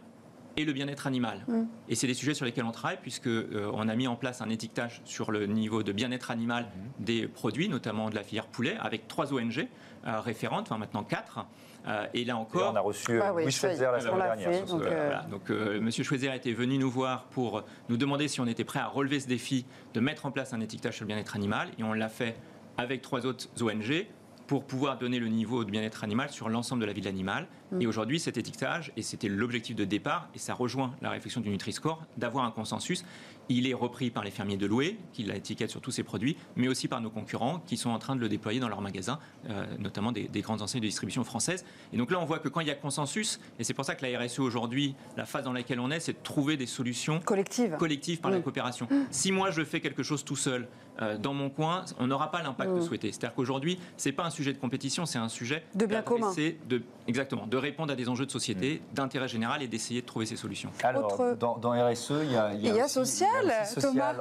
et 0.58 0.65
le 0.65 0.74
bien-être 0.74 1.08
animal. 1.08 1.46
Mm. 1.48 1.63
Et 1.88 1.96
c'est 1.96 2.08
des 2.08 2.15
sujets 2.15 2.34
sur 2.34 2.46
lesquels 2.46 2.65
on 2.65 2.72
travaille 2.72 2.98
puisque 3.01 3.27
euh, 3.27 3.72
on 3.74 3.88
a 3.88 3.96
mis 3.96 4.08
en 4.08 4.15
place 4.15 4.41
un 4.41 4.50
étiquetage 4.50 5.01
sur 5.06 5.32
le 5.32 5.46
niveau 5.46 5.84
de 5.84 5.91
bien-être 5.91 6.32
animal 6.32 6.65
mm. 6.65 7.03
des 7.03 7.27
produits, 7.27 7.70
notamment 7.70 8.10
de 8.10 8.15
la 8.15 8.24
filière 8.24 8.48
poulet, 8.48 8.75
avec 8.79 9.08
trois 9.08 9.34
ONG 9.34 9.67
euh, 10.08 10.20
référentes, 10.20 10.67
enfin 10.70 10.79
maintenant 10.79 11.03
quatre. 11.03 11.46
Euh, 11.88 12.06
et 12.13 12.25
là 12.25 12.36
encore, 12.36 12.74
on 12.74 12.75
a 12.75 12.82
reçu 12.82 13.22
ah 13.22 13.32
Louis 13.32 13.51
Schweitzer 13.51 13.91
la 13.91 14.00
semaine 14.01 14.17
dernière. 14.17 15.25
donc, 15.27 15.48
donc 15.48 15.50
Monsieur 15.82 16.03
Schweitzer 16.03 16.34
était 16.34 16.51
venu 16.51 16.77
nous 16.77 16.89
voir 16.89 17.25
pour 17.25 17.63
nous 17.88 17.96
demander 17.96 18.27
si 18.27 18.41
on 18.41 18.48
était 18.48 18.65
prêt 18.65 18.79
à 18.79 18.88
relever 18.88 19.20
ce 19.20 19.27
défi 19.27 19.65
de 19.94 20.00
mettre 20.00 20.25
en 20.25 20.32
place 20.32 20.53
un 20.53 20.60
étiquetage 20.60 20.96
sur 20.96 21.06
le 21.06 21.08
bien-être 21.08 21.36
animal, 21.36 21.70
et 21.77 21.84
on 21.84 21.94
l'a 21.94 22.10
fait 22.10 22.36
avec 22.77 23.01
trois 23.01 23.25
autres 23.25 23.48
ONG 23.62 24.06
pour 24.48 24.63
pouvoir 24.63 24.98
donner 24.98 25.20
le 25.20 25.27
niveau 25.27 25.63
de 25.66 25.70
bien-être 25.70 26.04
animal 26.04 26.32
sur 26.32 26.50
l'ensemble 26.50 26.82
de 26.82 26.86
la 26.86 26.94
vie 26.94 27.01
de 27.01 27.06
l'animal. 27.06 27.48
Mm. 27.72 27.82
Et 27.82 27.88
aujourd'hui, 27.88 28.20
cet 28.20 28.38
étiquetage, 28.38 28.94
et 28.96 29.01
c'était 29.01 29.27
l'objectif 29.27 29.75
de 29.75 29.84
départ, 29.84 30.30
et 30.34 30.39
ça 30.39 30.54
rejoint 30.54 30.96
la 31.01 31.10
réflexion 31.10 31.42
du 31.42 31.50
Nutri-Score, 31.50 32.01
d'avoir 32.16 32.46
un 32.46 32.51
consensus. 32.51 33.04
Il 33.50 33.68
est 33.68 33.74
repris 33.74 34.10
par 34.10 34.24
les 34.24 34.32
fermiers 34.32 34.58
de 34.58 34.66
Loué, 34.66 34.98
qui 35.13 35.24
l'étiquettent 35.24 35.72
sur 35.72 35.82
tous 35.82 35.92
ses 35.92 36.04
produits, 36.04 36.38
mais 36.56 36.68
aussi 36.68 36.88
par 36.88 37.01
nos 37.01 37.10
concurrents, 37.10 37.62
qui 37.66 37.77
sont 37.77 37.89
en 37.89 38.00
train 38.00 38.16
de 38.16 38.22
le 38.22 38.30
déployer 38.30 38.60
dans 38.60 38.70
leurs 38.70 38.82
magasins, 38.82 39.20
euh, 39.50 39.66
notamment 39.80 40.12
des, 40.12 40.27
grandes 40.42 40.62
enseignes 40.62 40.82
de 40.82 40.88
distribution 40.88 41.24
françaises. 41.24 41.66
Et 41.94 41.98
donc 41.98 42.12
là, 42.12 42.20
on 42.20 42.25
voit 42.25 42.39
que 42.39 42.50
quand 42.50 42.60
il 42.62 42.68
y 42.68 42.72
a 42.72 42.75
consensus, 42.75 43.39
et 43.60 43.63
c'est 43.63 43.74
pour 43.74 43.86
ça 43.86 43.96
que 43.96 44.06
la 44.06 44.20
RSE 44.20 44.39
aujourd'hui, 44.39 44.96
la 45.16 45.25
phase 45.25 45.44
dans 45.44 45.54
laquelle 45.54 45.80
on 45.80 45.92
est, 45.92 46.00
c'est 46.00 46.13
de 46.13 46.24
trouver 46.24 46.58
des 46.58 46.66
solutions 46.66 47.20
collectives, 47.20 47.75
collectives 47.77 48.20
par 48.20 48.32
la 48.32 48.39
mm. 48.39 48.44
coopération. 48.44 48.88
Mm. 48.89 49.06
Si 49.12 49.32
moi, 49.32 49.51
je 49.51 49.63
fais 49.63 49.80
quelque 49.80 50.04
chose 50.04 50.24
tout 50.24 50.36
seul, 50.36 50.68
euh, 51.01 51.18
dans 51.18 51.34
mon 51.34 51.50
coin, 51.50 51.86
on 52.00 52.08
n'aura 52.08 52.32
pas 52.32 52.42
l'impact 52.42 52.82
souhaité. 52.82 53.12
C'est-à-dire 53.12 53.36
qu'aujourd'hui, 53.36 53.80
c'est 53.98 54.12
pas 54.12 54.25
un 54.25 54.30
sujet 54.30 54.54
de 54.54 54.58
compétition, 54.58 55.06
c'est 55.06 55.20
un 55.20 55.30
sujet 55.30 55.63
de 55.75 55.86
bien 55.86 56.01
commun. 56.01 56.34
De, 56.68 56.82
exactement, 57.08 57.46
de 57.46 57.58
répondre 57.58 57.94
à 57.94 57.96
des 57.96 58.10
enjeux 58.10 58.25
de 58.25 58.32
société, 58.32 58.82
mm. 58.82 58.96
d'intérêt 58.96 59.27
général 59.27 59.62
et 59.62 59.68
d'essayer 59.68 60.01
de 60.01 60.06
trouver 60.06 60.25
ces 60.25 60.36
solutions. 60.36 60.72
Alors, 60.84 61.36
dans, 61.38 61.72
RSE, 61.72 62.13
il 62.24 62.32
y 62.32 62.36
a, 62.36 62.54
il 62.54 62.66
y 62.66 62.80
a, 62.80 62.88
social, 62.88 63.37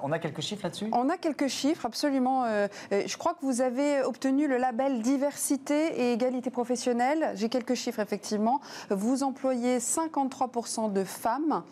On 0.02 0.12
a 0.12 0.18
quelques 0.18 0.40
chiffres 0.40 0.64
là-dessus? 0.64 0.88
On 0.92 1.08
a 1.08 1.16
quelques 1.16 1.48
chiffres, 1.48 1.86
absolument. 1.86 2.44
Euh, 2.44 2.68
euh, 2.92 3.02
je 3.06 3.16
crois 3.16 3.34
que 3.34 3.44
vous 3.44 3.60
avez 3.60 4.02
obtenu 4.02 4.48
le 4.48 4.56
label 4.56 5.02
diversité 5.02 6.00
et 6.00 6.12
égalité 6.12 6.50
professionnelle. 6.50 7.32
J'ai 7.34 7.48
quelques 7.48 7.74
chiffres, 7.74 8.00
effectivement. 8.00 8.60
Vous 8.90 9.22
employez 9.22 9.78
53% 9.78 10.92
de 10.92 11.04
femmes 11.04 11.62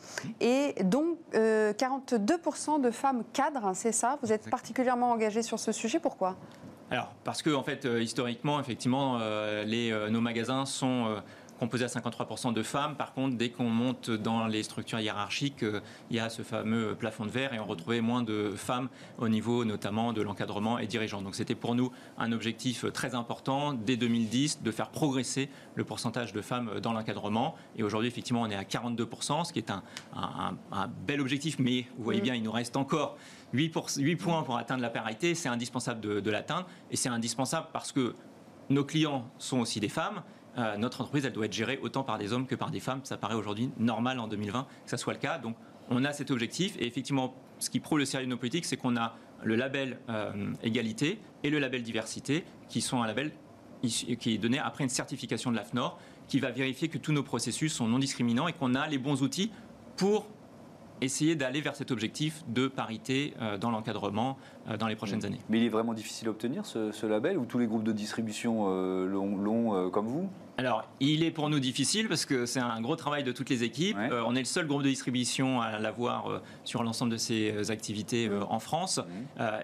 et 0.40 0.74
donc 0.84 1.18
42% 1.34 2.80
de 2.80 2.90
femmes 2.90 3.24
cadres, 3.32 3.66
hein, 3.66 3.74
c'est 3.74 3.92
ça? 3.92 4.18
Vous 4.22 4.32
êtes 4.32 4.48
particulièrement 4.50 5.10
engagé 5.10 5.42
sur 5.42 5.58
ce 5.58 5.72
sujet. 5.72 5.98
Pourquoi? 5.98 6.36
Alors, 6.90 7.12
parce 7.24 7.42
que 7.42 7.50
en 7.50 7.62
fait, 7.62 7.86
euh, 7.86 8.02
historiquement, 8.02 8.60
effectivement, 8.60 9.18
euh, 9.20 9.64
les, 9.64 9.90
euh, 9.90 10.10
nos 10.10 10.20
magasins 10.20 10.66
sont 10.66 11.16
composé 11.58 11.84
à 11.84 11.88
53% 11.88 12.52
de 12.52 12.62
femmes. 12.62 12.96
Par 12.96 13.12
contre, 13.12 13.36
dès 13.36 13.50
qu'on 13.50 13.68
monte 13.68 14.10
dans 14.10 14.46
les 14.46 14.62
structures 14.62 15.00
hiérarchiques, 15.00 15.62
euh, 15.62 15.80
il 16.10 16.16
y 16.16 16.20
a 16.20 16.28
ce 16.28 16.42
fameux 16.42 16.94
plafond 16.94 17.26
de 17.26 17.30
verre 17.30 17.54
et 17.54 17.60
on 17.60 17.64
retrouvait 17.64 18.00
moins 18.00 18.22
de 18.22 18.52
femmes 18.56 18.88
au 19.18 19.28
niveau 19.28 19.64
notamment 19.64 20.12
de 20.12 20.22
l'encadrement 20.22 20.78
et 20.78 20.86
dirigeants. 20.86 21.22
Donc 21.22 21.34
c'était 21.34 21.54
pour 21.54 21.74
nous 21.74 21.92
un 22.18 22.32
objectif 22.32 22.84
très 22.92 23.14
important 23.14 23.72
dès 23.72 23.96
2010 23.96 24.62
de 24.62 24.70
faire 24.70 24.90
progresser 24.90 25.48
le 25.74 25.84
pourcentage 25.84 26.32
de 26.32 26.40
femmes 26.40 26.80
dans 26.80 26.92
l'encadrement. 26.92 27.54
Et 27.76 27.82
aujourd'hui, 27.82 28.08
effectivement, 28.08 28.42
on 28.42 28.50
est 28.50 28.56
à 28.56 28.62
42%, 28.62 29.44
ce 29.44 29.52
qui 29.52 29.58
est 29.58 29.70
un, 29.70 29.82
bel 31.06 31.20
objectif, 31.20 31.58
mais 31.58 31.86
vous 31.96 32.04
voyez 32.04 32.20
bien, 32.20 32.34
il 32.34 32.42
nous 32.42 32.52
reste 32.52 32.76
encore 32.76 33.16
8, 33.52 33.70
points 34.18 34.42
pour 34.42 34.56
atteindre 34.56 34.82
la 34.82 34.90
parité. 34.90 35.34
C'est 35.34 35.48
indispensable 35.48 36.00
de, 36.00 36.20
de 36.20 36.30
l'atteindre 36.30 36.66
et 36.90 36.96
c'est 36.96 37.08
indispensable 37.08 37.68
parce 37.72 37.92
que 37.92 38.14
nos 38.70 38.84
clients 38.84 39.28
sont 39.38 39.60
aussi 39.60 39.80
des 39.80 39.88
femmes 39.88 40.22
euh, 40.56 40.76
notre 40.76 41.00
entreprise, 41.00 41.24
elle 41.24 41.32
doit 41.32 41.46
être 41.46 41.52
gérée 41.52 41.78
autant 41.82 42.04
par 42.04 42.18
des 42.18 42.32
hommes 42.32 42.46
que 42.46 42.54
par 42.54 42.70
des 42.70 42.80
femmes. 42.80 43.00
Ça 43.04 43.16
paraît 43.16 43.34
aujourd'hui 43.34 43.70
normal 43.78 44.18
en 44.18 44.28
2020 44.28 44.66
que 44.84 44.90
ça 44.90 44.96
soit 44.96 45.12
le 45.12 45.18
cas. 45.18 45.38
Donc, 45.38 45.56
on 45.90 46.04
a 46.04 46.12
cet 46.12 46.30
objectif. 46.30 46.76
Et 46.78 46.86
effectivement, 46.86 47.34
ce 47.58 47.70
qui 47.70 47.80
prouve 47.80 47.98
le 47.98 48.04
sérieux 48.04 48.26
de 48.26 48.30
nos 48.30 48.36
politiques, 48.36 48.64
c'est 48.64 48.76
qu'on 48.76 48.96
a 48.96 49.16
le 49.42 49.56
label 49.56 49.98
euh, 50.08 50.52
égalité 50.62 51.18
et 51.42 51.50
le 51.50 51.58
label 51.58 51.82
diversité, 51.82 52.44
qui 52.68 52.80
sont 52.80 53.02
un 53.02 53.06
label 53.06 53.32
qui 53.82 54.34
est 54.34 54.38
donné 54.38 54.58
après 54.58 54.84
une 54.84 54.90
certification 54.90 55.50
de 55.50 55.56
l'AFNOR, 55.56 55.98
qui 56.26 56.40
va 56.40 56.50
vérifier 56.50 56.88
que 56.88 56.96
tous 56.96 57.12
nos 57.12 57.22
processus 57.22 57.74
sont 57.74 57.86
non 57.86 57.98
discriminants 57.98 58.48
et 58.48 58.54
qu'on 58.54 58.74
a 58.74 58.88
les 58.88 58.96
bons 58.96 59.22
outils 59.22 59.50
pour 59.96 60.26
essayer 61.04 61.36
d'aller 61.36 61.60
vers 61.60 61.76
cet 61.76 61.90
objectif 61.90 62.42
de 62.48 62.68
parité 62.68 63.34
euh, 63.40 63.58
dans 63.58 63.70
l'encadrement 63.70 64.36
dans 64.78 64.86
les 64.86 64.96
prochaines 64.96 65.26
années. 65.26 65.40
Mais 65.50 65.58
il 65.58 65.66
est 65.66 65.68
vraiment 65.68 65.92
difficile 65.92 66.28
à 66.28 66.30
obtenir 66.30 66.64
ce, 66.64 67.06
label 67.06 67.36
ou 67.36 67.44
tous 67.44 67.58
les 67.58 67.66
groupes 67.66 67.84
de 67.84 67.92
distribution 67.92 68.66
l'ont 69.04 69.90
comme 69.90 70.06
vous? 70.06 70.30
Alors, 70.56 70.84
il 71.00 71.24
est 71.24 71.32
pour 71.32 71.50
nous 71.50 71.58
difficile 71.58 72.06
parce 72.06 72.26
que 72.26 72.46
c'est 72.46 72.60
un 72.60 72.80
gros 72.80 72.94
travail 72.94 73.24
de 73.24 73.32
toutes 73.32 73.50
les 73.50 73.64
équipes. 73.64 73.96
Euh, 73.98 74.22
on 74.24 74.36
est 74.36 74.40
le 74.40 74.44
seul 74.44 74.68
groupe 74.68 74.84
de 74.84 74.88
distribution 74.88 75.60
à 75.60 75.80
l'avoir 75.80 76.28
euh, 76.28 76.38
sur 76.62 76.84
l'ensemble 76.84 77.10
de 77.10 77.18
euh, 77.32 77.70
activités 77.70 78.30
en 78.48 78.60
France. 78.60 79.00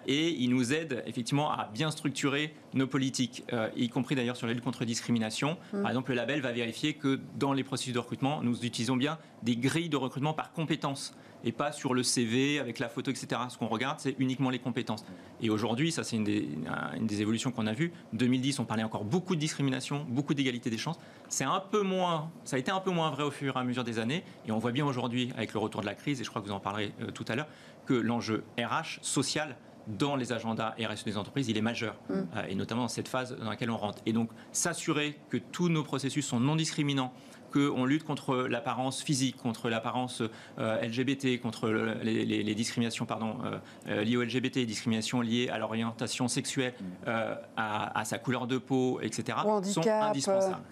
et 0.06 0.30
il 0.30 0.50
nous 0.50 0.72
aide 0.72 1.02
effectivement 1.06 1.52
à 1.52 1.68
bien 1.72 1.90
structurer 1.90 2.54
nos 2.74 2.86
politiques, 2.86 3.44
y 3.76 3.88
compris 3.88 4.14
d'ailleurs 4.14 4.36
sur 4.36 4.46
la 4.46 4.52
lutte 4.52 4.64
contre 4.64 4.80
la 4.80 4.86
discrimination. 4.86 5.56
Par 5.72 5.88
exemple, 5.88 6.10
le 6.10 6.16
label 6.16 6.40
va 6.40 6.52
vérifier 6.52 6.94
que 6.94 7.20
dans 7.38 7.52
les 7.52 7.64
processus 7.64 7.92
de 7.92 7.98
recrutement, 7.98 8.42
nous 8.42 8.64
utilisons 8.64 8.96
bien 8.96 9.18
des 9.42 9.56
grilles 9.56 9.88
de 9.88 9.96
recrutement 9.96 10.32
par 10.32 10.52
compétences 10.52 11.14
et 11.44 11.52
pas 11.52 11.72
sur 11.72 11.94
le 11.94 12.02
CV 12.02 12.58
avec 12.58 12.78
la 12.78 12.88
photo, 12.88 13.10
etc. 13.10 13.40
Ce 13.48 13.58
qu'on 13.58 13.68
regarde, 13.68 13.98
c'est 14.00 14.16
uniquement 14.18 14.50
les 14.50 14.58
compétences. 14.58 15.04
Et 15.40 15.50
aujourd'hui, 15.50 15.92
ça 15.92 16.04
c'est 16.04 16.16
une, 16.16 16.24
des, 16.24 17.22
évolutions 17.22 17.50
qu'on 17.50 17.66
a 17.66 17.72
vues. 17.72 17.92
2010, 18.12 18.58
on 18.58 18.64
parlait 18.64 18.82
encore 18.82 19.04
beaucoup 19.04 19.34
de 19.34 19.40
discrimination, 19.40 20.06
beaucoup 20.08 20.34
d'égalité 20.34 20.70
des 20.70 20.78
chances. 20.78 20.98
C'est 21.28 21.44
un 21.44 21.60
peu 21.60 21.82
moins, 21.82 22.30
ça 22.44 22.56
a 22.56 22.58
été 22.58 22.70
un 22.70 22.80
peu 22.80 22.90
moins 22.90 23.10
vrai 23.10 23.22
au 23.24 23.30
fur 23.30 23.56
et 23.56 23.58
à 23.58 23.64
mesure 23.64 23.84
des 23.84 23.98
années. 23.98 24.24
Et 24.46 24.52
on 24.52 24.58
voit 24.58 24.72
bien 24.72 24.86
aujourd'hui, 24.86 25.32
avec 25.36 25.52
le 25.52 25.60
retour 25.60 25.80
de 25.80 25.86
la 25.86 25.94
crise, 25.94 26.20
et 26.20 26.24
je 26.24 26.30
crois 26.30 26.42
que 26.42 26.46
vous 26.46 26.52
en 26.52 26.60
parlerez 26.60 26.92
euh, 27.00 27.10
tout 27.10 27.24
à 27.28 27.36
l'heure, 27.36 27.48
que 27.86 27.94
l'enjeu 27.94 28.44
RH 28.58 29.00
social 29.02 29.56
dans 29.98 30.16
les 30.16 30.32
agendas 30.32 30.74
RSE 30.80 31.04
des 31.04 31.16
entreprises, 31.16 31.48
il 31.48 31.56
est 31.56 31.62
majeur, 31.62 31.94
mm. 32.08 32.12
euh, 32.12 32.42
et 32.48 32.54
notamment 32.54 32.82
dans 32.82 32.88
cette 32.88 33.08
phase 33.08 33.36
dans 33.36 33.50
laquelle 33.50 33.70
on 33.70 33.76
rentre. 33.76 33.98
Et 34.06 34.12
donc, 34.12 34.30
s'assurer 34.52 35.18
que 35.28 35.36
tous 35.36 35.68
nos 35.68 35.82
processus 35.82 36.26
sont 36.26 36.40
non 36.40 36.56
discriminants, 36.56 37.12
qu'on 37.52 37.84
lutte 37.84 38.04
contre 38.04 38.36
l'apparence 38.36 39.02
physique, 39.02 39.36
contre 39.36 39.70
l'apparence 39.70 40.22
euh, 40.60 40.80
LGBT, 40.82 41.40
contre 41.40 41.68
les, 41.68 42.54
discriminations 42.54 43.06
pardon, 43.06 43.38
euh, 43.88 44.04
liées 44.04 44.16
au 44.16 44.22
LGBT, 44.22 44.58
discriminations 44.58 45.20
liées 45.20 45.48
à 45.48 45.58
l'orientation 45.58 46.28
sexuelle, 46.28 46.74
mm. 46.80 47.10
à, 47.56 48.04
sa 48.04 48.18
couleur 48.18 48.46
de 48.46 48.58
peau, 48.58 49.00
etc., 49.02 49.38
sont 49.64 49.86
indispensables. 49.88 50.62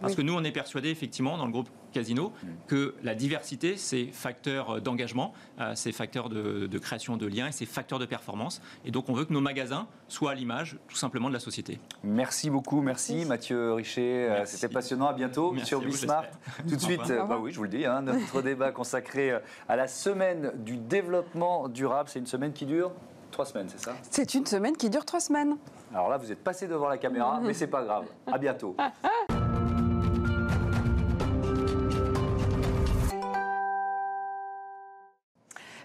Parce 0.00 0.14
que 0.14 0.22
nous, 0.22 0.34
on 0.34 0.44
est 0.44 0.52
persuadés, 0.52 0.90
effectivement, 0.90 1.38
dans 1.38 1.46
le 1.46 1.52
groupe 1.52 1.70
Casino, 1.96 2.32
mm. 2.42 2.46
que 2.66 2.94
la 3.02 3.14
diversité, 3.14 3.76
c'est 3.78 4.06
facteur 4.06 4.82
d'engagement, 4.82 5.32
euh, 5.60 5.72
c'est 5.74 5.92
facteur 5.92 6.28
de, 6.28 6.78
création 6.78 7.16
de 7.16 7.26
liens 7.26 7.48
et 7.48 7.52
c'est 7.52 7.64
facteur 7.64 7.98
de 7.98 8.04
performance. 8.04 8.60
Et 8.84 8.90
donc, 8.90 9.08
on 9.08 9.14
veut 9.14 9.24
que 9.24 9.32
nos 9.32 9.40
magasins 9.40 9.86
soient 10.08 10.32
à 10.32 10.34
l'image, 10.34 10.76
tout 10.88 10.96
simplement, 10.96 11.28
de 11.28 11.34
la 11.34 11.40
société. 11.40 11.80
Merci 12.04 12.50
beaucoup, 12.50 12.82
merci, 12.82 13.24
Mathieu 13.24 13.72
Richer. 13.72 14.28
Euh, 14.28 14.44
c'était 14.44 14.68
passionnant. 14.68 15.06
À 15.06 15.12
bientôt 15.12 15.54
sur 15.64 15.80
Bismart. 15.80 16.24
Tout 16.68 16.76
de 16.76 16.80
suite, 16.80 17.06
bah 17.06 17.38
oui, 17.40 17.52
je 17.52 17.56
vous 17.56 17.64
le 17.64 17.70
dis, 17.70 17.86
hein, 17.86 18.02
notre 18.02 18.42
débat 18.42 18.72
consacré 18.72 19.30
euh, 19.30 19.38
à 19.68 19.76
la 19.76 19.88
semaine 19.88 20.52
du 20.56 20.76
développement 20.76 21.68
durable. 21.68 22.08
C'est 22.12 22.18
une 22.18 22.26
semaine 22.26 22.52
qui 22.52 22.66
dure 22.66 22.92
trois 23.30 23.46
semaines, 23.46 23.68
c'est 23.68 23.80
ça? 23.80 23.94
C'est 24.10 24.34
une 24.34 24.46
semaine 24.46 24.76
qui 24.76 24.90
dure 24.90 25.04
trois 25.04 25.20
semaines. 25.20 25.56
Alors 25.92 26.08
là, 26.08 26.18
vous 26.18 26.30
êtes 26.30 26.42
passé 26.42 26.66
devant 26.66 26.88
la 26.88 26.98
caméra, 26.98 27.40
mais 27.42 27.54
c'est 27.54 27.66
pas 27.66 27.82
grave. 27.82 28.06
À 28.26 28.38
bientôt. 28.38 28.76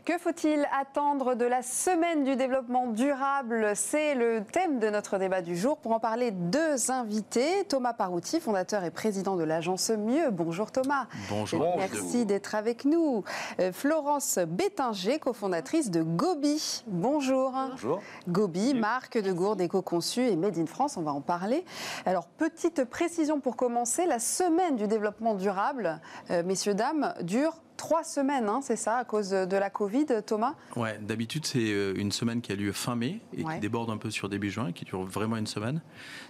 Que 0.03 0.17
faut-il 0.17 0.67
attendre 0.75 1.35
de 1.35 1.45
la 1.45 1.61
semaine 1.61 2.23
du 2.23 2.35
développement 2.35 2.87
durable? 2.87 3.73
C'est 3.75 4.15
le 4.15 4.43
thème 4.43 4.79
de 4.79 4.89
notre 4.89 5.19
débat 5.19 5.43
du 5.43 5.55
jour. 5.55 5.77
Pour 5.77 5.91
en 5.91 5.99
parler, 5.99 6.31
deux 6.31 6.89
invités. 6.89 7.65
Thomas 7.69 7.93
Parouti, 7.93 8.39
fondateur 8.39 8.83
et 8.83 8.89
président 8.89 9.35
de 9.35 9.43
l'agence 9.43 9.91
Mieux. 9.91 10.31
Bonjour 10.31 10.71
Thomas. 10.71 11.05
Bonjour. 11.29 11.75
Merci 11.77 12.25
d'être 12.25 12.55
avec 12.55 12.83
nous. 12.83 13.23
Euh, 13.59 13.71
Florence 13.71 14.39
Bétinger, 14.39 15.19
cofondatrice 15.19 15.91
de 15.91 16.01
Gobi. 16.01 16.83
Bonjour. 16.87 17.53
Bonjour. 17.69 18.01
Gobi, 18.27 18.73
marque 18.73 19.19
de 19.19 19.31
gourde 19.31 19.61
éco-conçue 19.61 20.27
et 20.27 20.35
made 20.35 20.57
in 20.57 20.65
France, 20.65 20.97
on 20.97 21.03
va 21.03 21.11
en 21.11 21.21
parler. 21.21 21.63
Alors, 22.07 22.25
petite 22.25 22.85
précision 22.85 23.39
pour 23.39 23.55
commencer, 23.55 24.07
la 24.07 24.17
semaine 24.17 24.77
du 24.77 24.87
développement 24.87 25.35
durable, 25.35 26.01
euh, 26.31 26.41
messieurs, 26.41 26.73
dames, 26.73 27.13
dure 27.21 27.61
trois 27.81 28.03
semaines, 28.03 28.47
hein, 28.47 28.59
c'est 28.61 28.75
ça, 28.75 28.97
à 28.97 29.05
cause 29.05 29.31
de 29.31 29.57
la 29.57 29.71
Covid, 29.71 30.05
Thomas? 30.23 30.53
Ouais, 30.75 30.99
d'habitude 31.01 31.47
c'est 31.47 31.73
euh, 31.73 31.93
une 31.95 32.11
semaine 32.11 32.39
qui 32.39 32.51
a 32.51 32.55
lieu 32.55 32.71
fin 32.73 32.95
mai 32.95 33.21
et 33.33 33.43
qui 33.43 33.59
déborde 33.59 33.89
un 33.89 33.97
peu 33.97 34.11
sur 34.11 34.29
début 34.29 34.51
juin, 34.51 34.71
qui 34.71 34.85
dure 34.85 35.03
vraiment 35.03 35.35
une 35.35 35.47
semaine. 35.47 35.81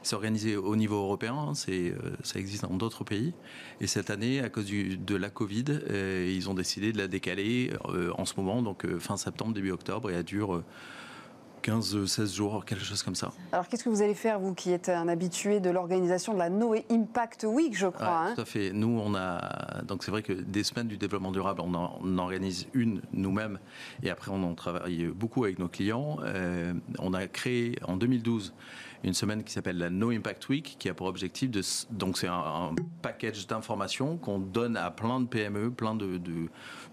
C'est 0.02 0.16
organisé 0.16 0.56
au 0.56 0.78
niveau 0.78 0.96
européen, 0.96 1.36
hein, 1.36 1.54
c'est, 1.54 1.92
euh, 1.92 2.16
ça 2.24 2.40
existe 2.40 2.64
dans 2.64 2.78
d'autres 2.78 3.04
pays. 3.04 3.34
Et 3.82 3.88
cette 3.88 4.10
année, 4.10 4.40
à 4.40 4.48
cause 4.48 4.66
de 4.66 5.16
la 5.16 5.30
Covid, 5.30 5.66
euh, 5.70 6.34
ils 6.34 6.50
ont 6.50 6.54
décidé 6.54 6.94
de 6.94 6.98
la 6.98 7.10
décaler 7.10 7.74
en 8.18 8.24
ce 8.24 8.34
moment, 8.38 8.62
donc 8.62 8.88
fin 9.00 9.18
septembre, 9.18 9.54
début 9.54 9.72
octobre, 9.72 10.10
et 10.10 10.14
elle 10.14 10.24
dure 10.24 10.64
15-16 11.62 12.36
jours, 12.36 12.66
quelque 12.66 12.84
chose 12.84 13.04
comme 13.04 13.16
ça. 13.16 13.32
Alors 13.52 13.68
qu'est-ce 13.68 13.84
que 13.84 13.90
vous 13.90 14.02
allez 14.02 14.14
faire, 14.14 14.40
vous 14.40 14.54
qui 14.54 14.72
êtes 14.72 14.90
un 14.90 15.08
habitué 15.08 15.60
de 15.60 15.70
l'organisation 15.70 16.34
de 16.34 16.40
la 16.40 16.50
Noé 16.50 16.86
Impact 16.90 17.46
Week, 17.48 17.78
je 17.78 17.88
crois 17.88 18.08
hein 18.08 18.34
Tout 18.36 18.42
à 18.42 18.46
fait. 18.46 18.72
Nous, 18.74 19.00
on 19.04 19.16
a. 19.16 19.82
Donc 19.84 20.04
c'est 20.04 20.12
vrai 20.12 20.24
que 20.24 20.34
des 20.34 20.64
semaines 20.64 20.88
du 20.88 20.98
développement 20.98 21.32
durable, 21.32 21.62
on 21.64 21.74
en 21.74 22.18
organise 22.18 22.68
une 22.74 23.02
nous-mêmes 23.14 23.60
et 24.04 24.10
après 24.10 24.32
on 24.32 24.44
en 24.44 24.56
travaille 24.56 25.06
beaucoup 25.08 25.44
avec 25.44 25.60
nos 25.60 25.68
clients. 25.68 26.18
Euh, 26.24 26.74
on 27.00 27.14
a 27.14 27.28
créé 27.28 27.76
en 27.88 27.98
2012 27.98 28.54
une 29.04 29.14
semaine 29.14 29.44
qui 29.44 29.52
s'appelle 29.52 29.78
la 29.78 29.90
No 29.90 30.12
Impact 30.12 30.50
Week, 30.50 30.76
qui 30.78 30.90
a 30.90 30.94
pour 30.94 31.08
objectif 31.08 31.50
de. 31.50 31.62
Donc, 31.90 32.18
c'est 32.18 32.28
un, 32.28 32.74
package 33.02 33.48
d'informations 33.48 34.18
qu'on 34.18 34.40
donne 34.40 34.78
à 34.78 34.92
plein 34.92 35.20
de 35.20 35.26
PME, 35.26 35.72
plein 35.72 35.96
de, 35.96 36.20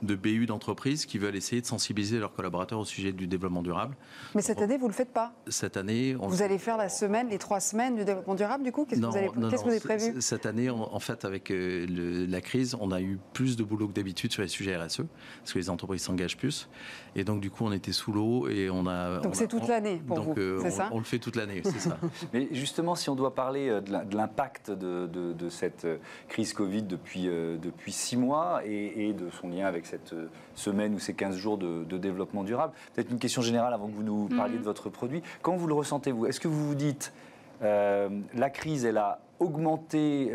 de, 0.03 0.15
BU 0.15 0.47
d'entreprises 0.47 1.05
qui 1.07 1.19
veulent 1.19 1.37
essayer 1.37 1.61
de 1.61 1.67
sensibiliser 1.67 2.19
leurs 2.19 2.33
collaborateurs 2.33 2.79
au 2.79 2.85
sujet 2.85 3.13
du 3.13 3.27
développement 3.27 3.63
durable. 3.63 3.95
Mais 4.35 4.43
cette 4.43 4.58
année, 4.63 4.77
vous 4.77 4.85
ne 4.87 4.91
le 4.91 4.95
faites 4.95 5.13
pas 5.13 5.33
Cette 5.47 5.77
année. 5.77 6.17
On... 6.21 6.29
Vous 6.29 6.43
allez 6.43 6.59
faire 6.59 6.77
la 6.77 6.89
semaine, 6.89 7.29
les 7.29 7.39
trois 7.39 7.61
semaines 7.61 7.97
du 7.97 8.05
développement 8.05 8.35
durable, 8.35 8.65
du 8.65 8.73
coup? 8.73 8.85
Qu'est-ce 8.85 9.01
que 9.01 9.07
vous 9.07 9.17
avez, 9.17 9.29
qu'est-ce 9.29 9.63
que 9.63 9.69
vous 9.69 9.71
avez 9.71 9.81
prévu 9.81 10.21
Cette 10.21 10.47
année, 10.47 10.71
en 10.71 11.01
fait, 11.01 11.25
avec 11.25 11.51
euh, 11.51 12.27
la 12.29 12.41
crise, 12.41 12.77
on 12.81 12.91
a 12.91 13.01
eu 13.01 13.19
plus 13.33 13.57
de 13.57 13.65
boulot 13.65 13.89
que 13.89 13.95
d'habitude 13.95 14.33
sur 14.33 14.43
les 14.43 14.49
sujets 14.49 14.77
RSE, 14.77 15.03
parce 15.41 15.53
que 15.53 15.59
les 15.59 15.71
entreprises 15.71 16.03
s'engagent 16.03 16.37
plus. 16.37 16.69
Et 17.17 17.25
donc, 17.25 17.41
du 17.41 17.51
coup, 17.51 17.65
on 17.65 17.73
était 17.73 17.93
sous 17.93 18.13
l'eau 18.13 18.49
et 18.49 18.71
on 18.71 18.87
a. 18.87 19.21
Donc, 19.21 19.35
c'est 19.35 19.49
toute 19.49 19.69
l'année 19.69 20.03
pour 20.07 20.21
vous, 20.21 20.35
euh, 20.37 20.61
c'est 20.63 20.71
ça 20.71 20.89
on 20.93 20.99
le 20.99 21.05
fait 21.05 21.19
toute 21.19 21.37
l'année, 21.37 21.63
c'est 21.65 21.79
ça. 21.79 21.97
Mais 22.33 22.49
justement, 22.53 22.95
si 22.95 23.09
on 23.11 23.15
doit 23.15 23.35
parler 23.35 23.69
euh, 23.69 23.81
de 23.81 24.17
l'impact 24.17 24.71
de, 24.71 25.49
cette 25.49 25.85
euh, 25.85 25.99
crise 26.29 26.53
Covid 26.53 26.83
depuis, 26.83 27.29
euh, 27.29 27.57
depuis 27.57 27.93
six 27.93 28.17
mois 28.17 28.63
et, 28.65 29.13
de 29.13 29.31
son 29.31 29.49
lien 29.49 29.67
avec 29.67 29.87
cette 29.87 30.15
semaine 30.55 30.95
ou 30.95 30.99
ces 30.99 31.15
15 31.15 31.37
jours 31.37 31.57
de, 31.57 31.99
développement 31.99 32.45
durable, 32.45 32.73
peut-être 32.95 33.11
une 33.11 33.19
question 33.19 33.43
générale 33.43 33.73
avant 33.73 33.89
que 33.89 33.95
vous 33.95 34.03
nous 34.03 34.29
parliez 34.29 34.48
de 34.57 34.63
votre 34.63 34.89
produit. 34.89 35.23
Comment 35.43 35.57
vous 35.57 35.67
le 35.67 35.75
ressentez-vous 35.75 36.27
Est-ce 36.27 36.41
que 36.41 36.49
vous 36.49 36.67
vous 36.67 36.75
dites 36.75 37.13
la 37.61 38.51
crise, 38.51 38.85
elle 38.85 38.99
a 38.99 39.21
augmenté 39.41 40.31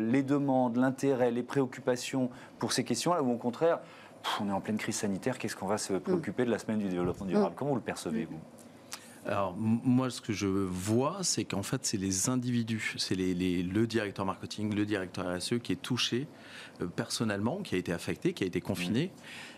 les 0.00 0.22
demandes, 0.22 0.76
l'intérêt, 0.76 1.32
les 1.32 1.42
préoccupations 1.42 2.30
pour 2.58 2.72
ces 2.72 2.84
questions-là, 2.84 3.22
ou 3.22 3.32
au 3.32 3.36
contraire, 3.36 3.80
on 4.40 4.48
est 4.48 4.52
en 4.52 4.60
pleine 4.60 4.78
crise 4.78 4.96
sanitaire, 4.96 5.38
qu'est-ce 5.38 5.56
qu'on 5.56 5.66
va 5.66 5.78
se 5.78 5.94
préoccuper 5.94 6.44
de 6.44 6.50
la 6.50 6.58
semaine 6.58 6.78
du 6.78 6.88
développement 6.88 7.26
durable? 7.26 7.54
Comment 7.56 7.70
vous 7.70 7.76
le 7.76 7.82
percevez, 7.82 8.24
vous? 8.24 8.38
Alors 9.26 9.54
moi, 9.56 10.08
ce 10.08 10.20
que 10.20 10.32
je 10.32 10.46
vois, 10.46 11.18
c'est 11.22 11.44
qu'en 11.44 11.62
fait, 11.62 11.84
c'est 11.84 11.98
les 11.98 12.30
individus, 12.30 12.94
c'est 12.96 13.14
les, 13.14 13.62
le 13.62 13.86
directeur 13.86 14.24
marketing, 14.24 14.74
le 14.74 14.86
directeur 14.86 15.36
RSE 15.36 15.58
qui 15.62 15.72
est 15.72 15.82
touché 15.82 16.26
euh, 16.80 16.86
personnellement, 16.86 17.58
qui 17.58 17.74
a 17.74 17.78
été 17.78 17.92
affecté, 17.92 18.32
qui 18.32 18.44
a 18.44 18.46
été 18.46 18.60
confiné. 18.62 19.12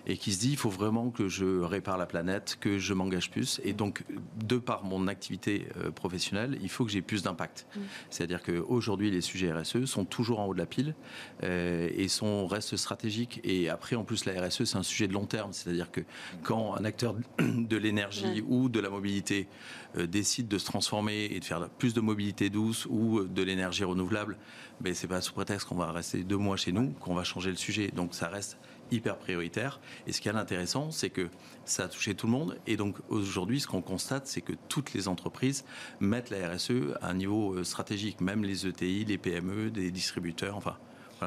Et 0.06 0.16
qui 0.16 0.32
se 0.32 0.40
dit 0.40 0.50
il 0.50 0.56
faut 0.56 0.70
vraiment 0.70 1.10
que 1.10 1.28
je 1.28 1.60
répare 1.60 1.98
la 1.98 2.06
planète, 2.06 2.56
que 2.60 2.78
je 2.78 2.94
m'engage 2.94 3.30
plus. 3.30 3.60
Et 3.64 3.72
donc, 3.72 4.04
de 4.44 4.58
par 4.58 4.84
mon 4.84 5.08
activité 5.08 5.68
euh, 5.76 5.90
professionnelle, 5.90 6.58
il 6.62 6.68
faut 6.68 6.84
que 6.84 6.90
j'ai 6.90 7.02
plus 7.02 7.22
d'impact. 7.22 7.66
Mmh. 7.74 7.80
C'est-à-dire 8.10 8.42
qu'aujourd'hui, 8.42 9.10
les 9.10 9.20
sujets 9.20 9.52
RSE 9.52 9.84
sont 9.84 10.04
toujours 10.04 10.40
en 10.40 10.46
haut 10.46 10.54
de 10.54 10.58
la 10.58 10.66
pile 10.66 10.94
euh, 11.42 11.88
et 11.94 12.08
sont, 12.08 12.46
restent 12.46 12.76
stratégiques. 12.76 13.40
Et 13.44 13.68
après, 13.68 13.96
en 13.96 14.04
plus, 14.04 14.24
la 14.24 14.40
RSE, 14.40 14.64
c'est 14.64 14.76
un 14.76 14.82
sujet 14.82 15.08
de 15.08 15.12
long 15.12 15.26
terme. 15.26 15.52
C'est-à-dire 15.52 15.90
que 15.90 16.00
quand 16.42 16.74
un 16.74 16.84
acteur 16.84 17.14
de 17.38 17.76
l'énergie 17.76 18.42
ou 18.46 18.68
de 18.68 18.80
la 18.80 18.90
mobilité 18.90 19.48
euh, 19.96 20.06
décide 20.06 20.48
de 20.48 20.58
se 20.58 20.64
transformer 20.64 21.26
et 21.26 21.40
de 21.40 21.44
faire 21.44 21.68
plus 21.68 21.94
de 21.94 22.00
mobilité 22.00 22.50
douce 22.50 22.86
ou 22.90 23.24
de 23.24 23.42
l'énergie 23.42 23.84
renouvelable, 23.84 24.36
mais 24.82 24.94
c'est 24.94 25.06
pas 25.06 25.20
sous 25.20 25.32
prétexte 25.32 25.68
qu'on 25.68 25.76
va 25.76 25.92
rester 25.92 26.24
deux 26.24 26.36
mois 26.36 26.56
chez 26.56 26.72
nous 26.72 26.90
qu'on 27.00 27.14
va 27.14 27.24
changer 27.24 27.50
le 27.50 27.56
sujet. 27.56 27.88
Donc 27.88 28.14
ça 28.14 28.28
reste 28.28 28.58
hyper 28.92 29.16
prioritaire. 29.16 29.80
Et 30.06 30.12
ce 30.12 30.20
qui 30.20 30.28
est 30.28 30.32
intéressant, 30.32 30.90
c'est 30.90 31.10
que 31.10 31.28
ça 31.64 31.84
a 31.84 31.88
touché 31.88 32.14
tout 32.14 32.26
le 32.26 32.32
monde. 32.32 32.58
Et 32.66 32.76
donc 32.76 32.98
aujourd'hui, 33.08 33.60
ce 33.60 33.66
qu'on 33.66 33.82
constate, 33.82 34.26
c'est 34.26 34.40
que 34.40 34.52
toutes 34.68 34.92
les 34.92 35.08
entreprises 35.08 35.64
mettent 36.00 36.30
la 36.30 36.48
RSE 36.50 36.94
à 37.00 37.08
un 37.08 37.14
niveau 37.14 37.54
euh, 37.54 37.64
stratégique, 37.64 38.20
même 38.20 38.44
les 38.44 38.66
ETI, 38.66 39.04
les 39.04 39.18
PME, 39.18 39.70
des 39.70 39.90
distributeurs, 39.90 40.56
enfin. 40.56 40.76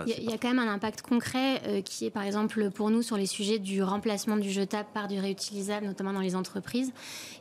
Il, 0.07 0.29
y 0.29 0.33
a, 0.33 0.37
quand 0.37 0.47
même 0.47 0.59
un 0.59 0.71
impact 0.71 1.01
concret 1.01 1.61
euh, 1.67 1.81
qui 1.81 2.05
est 2.05 2.09
par 2.09 2.23
exemple 2.23 2.69
pour 2.71 2.89
nous 2.89 3.01
sur 3.01 3.17
les 3.17 3.25
sujets 3.25 3.59
du 3.59 3.83
remplacement 3.83 4.37
du 4.37 4.51
jetable 4.51 4.89
par 4.93 5.07
du 5.07 5.19
réutilisable, 5.19 5.85
notamment 5.85 6.13
dans 6.13 6.21
les 6.21 6.35
entreprises. 6.35 6.91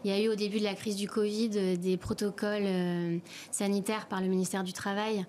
Il 0.04 0.11
y 0.11 0.14
a 0.14 0.20
eu 0.20 0.28
au 0.28 0.34
début 0.34 0.58
de 0.58 0.64
la 0.64 0.75
crise 0.75 0.96
du 0.96 1.08
Covid 1.08 1.50
euh, 1.56 1.76
des 1.76 1.96
protocoles 1.96 3.20
sanitaires 3.50 4.06
par 4.06 4.20
le 4.20 4.28
ministère 4.28 4.64
du 4.64 4.73
Travail 4.73 5.25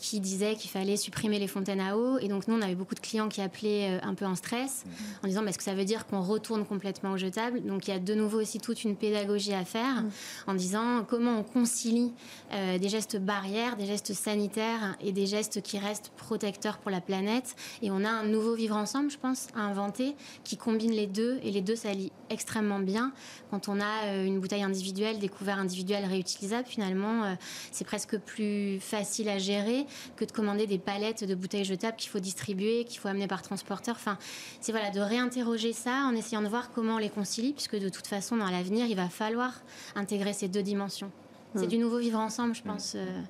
qui 0.00 0.18
disait 0.18 0.56
qu'il 0.56 0.70
fallait 0.70 0.96
supprimer 0.96 1.38
les 1.38 1.46
fontaines 1.46 1.80
à 1.80 1.96
eau. 1.96 2.18
Et 2.18 2.28
donc, 2.28 2.48
nous, 2.48 2.56
on 2.56 2.62
avait 2.62 2.74
beaucoup 2.74 2.94
de 2.94 3.00
clients 3.00 3.28
qui 3.28 3.42
appelaient 3.42 3.98
euh, 3.98 4.06
un 4.06 4.14
peu 4.14 4.24
en 4.24 4.34
stress, 4.34 4.84
mhm. 4.86 4.92
en 5.22 5.28
disant 5.28 5.46
est-ce 5.46 5.58
que 5.58 5.64
ça 5.64 5.74
veut 5.74 5.84
dire 5.84 6.06
qu'on 6.06 6.22
retourne 6.22 6.64
complètement 6.64 7.12
au 7.12 7.16
jetable? 7.18 7.62
Donc, 7.62 7.86
il 7.86 7.90
y 7.90 7.94
a 7.94 7.98
de 7.98 8.14
nouveau 8.14 8.40
aussi 8.40 8.58
toute 8.58 8.82
une 8.82 8.96
pédagogie 8.96 9.52
à 9.52 9.64
faire 9.64 10.02
mhm. 10.02 10.10
en 10.46 10.54
disant 10.54 11.04
comment 11.06 11.38
on 11.38 11.42
concilie 11.42 12.12
euh, 12.52 12.78
des 12.78 12.88
gestes 12.88 13.18
barrières, 13.18 13.76
des 13.76 13.86
gestes 13.86 14.14
sanitaires 14.14 14.96
et 15.00 15.12
des 15.12 15.26
gestes 15.26 15.60
qui 15.62 15.78
restent 15.78 16.10
protecteurs 16.16 16.69
pour 16.78 16.90
la 16.90 17.00
planète. 17.00 17.56
Et 17.82 17.90
on 17.90 18.04
a 18.04 18.08
un 18.08 18.24
nouveau 18.24 18.54
vivre 18.54 18.76
ensemble, 18.76 19.10
je 19.10 19.18
pense, 19.18 19.48
à 19.54 19.60
inventer 19.60 20.14
qui 20.44 20.56
combine 20.56 20.92
les 20.92 21.06
deux. 21.06 21.38
Et 21.42 21.50
les 21.50 21.60
deux 21.60 21.76
s'allient 21.76 22.12
extrêmement 22.28 22.78
bien. 22.78 23.12
Quand 23.50 23.68
on 23.68 23.80
a 23.80 24.06
euh, 24.06 24.24
une 24.24 24.40
bouteille 24.40 24.62
individuelle, 24.62 25.18
des 25.18 25.28
couverts 25.28 25.58
individuels 25.58 26.04
réutilisables, 26.04 26.68
finalement, 26.68 27.36
c'est 27.72 27.84
presque 27.84 28.18
plus 28.18 28.78
facile 28.80 29.28
à 29.28 29.38
gérer 29.38 29.86
que 30.16 30.24
de 30.24 30.32
commander 30.32 30.66
des 30.66 30.78
palettes 30.78 31.24
de 31.24 31.34
bouteilles 31.34 31.64
jetables 31.64 31.96
qu'il 31.96 32.10
faut 32.10 32.20
distribuer, 32.20 32.84
qu'il 32.84 33.00
faut 33.00 33.08
amener 33.08 33.26
par 33.26 33.42
transporteur. 33.42 33.96
Enfin, 33.96 34.18
c'est 34.60 34.72
voilà, 34.72 34.90
de 34.90 35.00
réinterroger 35.00 35.72
ça 35.72 36.04
en 36.06 36.14
essayant 36.14 36.42
de 36.42 36.48
voir 36.48 36.70
comment 36.72 36.94
on 36.94 36.98
les 36.98 37.10
concilie, 37.10 37.52
puisque 37.52 37.78
de 37.78 37.88
toute 37.88 38.06
façon, 38.06 38.36
dans 38.36 38.50
l'avenir, 38.50 38.86
il 38.86 38.96
va 38.96 39.08
falloir 39.08 39.54
intégrer 39.94 40.32
ces 40.32 40.48
deux 40.48 40.62
dimensions. 40.62 41.10
C'est 41.54 41.66
hmm. 41.66 41.68
du 41.68 41.78
nouveau 41.78 41.98
vivre 41.98 42.18
ensemble, 42.18 42.54
je 42.54 42.62
pense. 42.62 42.94
Euh, 42.94 43.22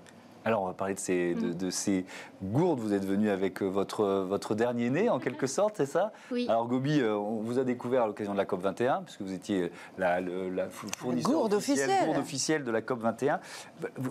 alors, 0.44 0.62
on 0.62 0.66
va 0.66 0.73
parler 0.73 0.94
de 0.94 0.99
ces, 0.99 1.35
de, 1.35 1.66
mm. 1.66 1.70
ces, 1.70 2.04
gourdes. 2.42 2.80
Vous 2.80 2.94
êtes 2.94 3.04
venu 3.04 3.30
avec 3.30 3.62
euh, 3.62 3.66
votre, 3.66 4.04
votre 4.26 4.54
dernier 4.54 4.88
né, 4.88 5.11
en 5.11 5.18
quelque 5.18 5.47
sorte, 5.47 5.75
c'est 5.76 5.87
ça? 5.87 6.12
Oui. 6.30 6.47
Alors, 6.49 6.66
Gobi, 6.66 7.00
euh, 7.00 7.14
on 7.14 7.40
vous 7.40 7.59
a 7.59 7.64
découvert 7.64 8.04
à 8.04 8.06
l'occasion 8.06 8.32
de 8.32 8.38
la 8.38 8.47
COP 8.47 8.62
21, 8.62 9.02
puisque 9.02 9.20
vous 9.20 9.32
étiez 9.32 9.70
la, 9.99 10.20
la 10.20 10.68
fournisseur 10.68 11.32
gourde 11.32 11.54
officielle, 11.54 12.06
gourde 12.06 12.18
officielle 12.18 12.64
de 12.64 12.70
la 12.70 12.80
COP 12.80 13.00
21. 13.00 13.40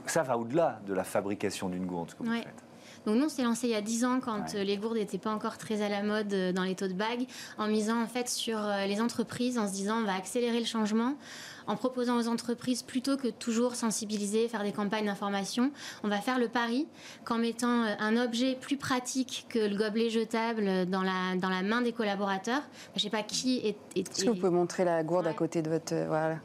Ça 0.05 0.23
va 0.23 0.37
au-delà 0.37 0.79
de 0.85 0.93
la 0.93 1.03
fabrication 1.03 1.69
d'une 1.69 1.85
gourde, 1.85 2.11
ce 2.11 2.15
que 2.15 2.23
vous 2.23 2.31
faites. 2.31 2.63
Donc 3.05 3.15
nous, 3.15 3.25
on 3.25 3.29
s'est 3.29 3.43
lancé 3.43 3.67
il 3.67 3.71
y 3.71 3.75
a 3.75 3.81
10 3.81 4.05
ans 4.05 4.19
quand 4.19 4.55
euh, 4.55 4.63
les 4.63 4.77
gourdes 4.77 4.97
n'étaient 4.97 5.17
pas 5.17 5.31
encore 5.31 5.57
très 5.57 5.81
à 5.81 5.89
la 5.89 6.03
mode 6.03 6.27
dans 6.53 6.63
les 6.63 6.75
taux 6.75 6.87
de 6.87 6.93
bague, 6.93 7.25
en 7.57 7.67
misant 7.67 7.99
en 8.01 8.07
fait 8.07 8.27
sur 8.27 8.59
les 8.87 9.01
entreprises, 9.01 9.57
en 9.57 9.67
se 9.67 9.73
disant 9.73 10.01
on 10.01 10.05
va 10.05 10.15
accélérer 10.15 10.59
le 10.59 10.65
changement 10.65 11.15
en 11.69 11.75
proposant 11.75 12.17
aux 12.17 12.27
entreprises, 12.27 12.81
plutôt 12.81 13.15
que 13.15 13.27
toujours 13.27 13.75
sensibiliser, 13.75 14.47
faire 14.47 14.63
des 14.63 14.71
campagnes 14.71 15.05
d'information, 15.05 15.71
on 16.03 16.07
va 16.07 16.17
faire 16.17 16.39
le 16.39 16.47
pari 16.47 16.87
qu'en 17.25 17.37
mettant 17.37 17.83
euh, 17.83 17.93
un 17.99 18.17
objet 18.17 18.57
plus 18.59 18.75
pratique 18.75 19.45
que 19.49 19.59
le 19.59 19.77
gobelet 19.77 20.09
jetable 20.09 20.89
dans 20.89 21.03
la, 21.03 21.35
dans 21.39 21.49
la 21.49 21.61
main 21.61 21.81
des 21.81 21.91
collaborateurs, 21.93 22.63
je 22.95 22.99
ne 22.99 23.03
sais 23.03 23.09
pas 23.11 23.21
qui 23.21 23.59
est... 23.59 23.77
Est-ce 23.95 24.25
que 24.25 24.29
vous 24.31 24.35
pouvez 24.35 24.49
montrer 24.49 24.83
la 24.83 25.03
gourde 25.03 25.27
à 25.27 25.33
côté 25.33 25.61
de 25.61 25.69
votre... 25.69 25.93
Euh, 25.93 26.07
voilà. 26.07 26.37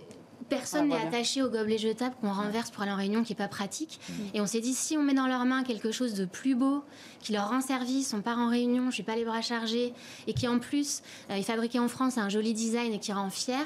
Personne 0.48 0.88
n'est 0.88 0.96
attaché 0.96 1.42
au 1.42 1.48
gobelet 1.48 1.78
jetable 1.78 2.14
qu'on 2.20 2.32
renverse 2.32 2.70
pour 2.70 2.82
aller 2.82 2.92
en 2.92 2.96
réunion 2.96 3.22
qui 3.22 3.32
n'est 3.32 3.36
pas 3.36 3.48
pratique. 3.48 3.98
Mm. 4.08 4.12
Et 4.34 4.40
on 4.40 4.46
s'est 4.46 4.60
dit, 4.60 4.74
si 4.74 4.96
on 4.96 5.02
met 5.02 5.14
dans 5.14 5.26
leurs 5.26 5.44
mains 5.44 5.62
quelque 5.62 5.92
chose 5.92 6.14
de 6.14 6.24
plus 6.24 6.54
beau, 6.54 6.84
qui 7.20 7.32
leur 7.32 7.48
rend 7.48 7.60
service, 7.60 8.12
on 8.12 8.20
part 8.20 8.38
en 8.38 8.48
réunion, 8.48 8.90
je 8.90 8.98
n'ai 8.98 9.04
pas 9.04 9.16
les 9.16 9.24
bras 9.24 9.40
chargés, 9.40 9.94
et 10.26 10.34
qui 10.34 10.46
en 10.46 10.58
plus 10.58 11.02
euh, 11.30 11.36
est 11.36 11.42
fabriqué 11.42 11.78
en 11.78 11.88
France, 11.88 12.18
a 12.18 12.22
un 12.22 12.28
joli 12.28 12.52
design 12.52 12.92
et 12.92 12.98
qui 12.98 13.12
rend 13.12 13.30
fier, 13.30 13.64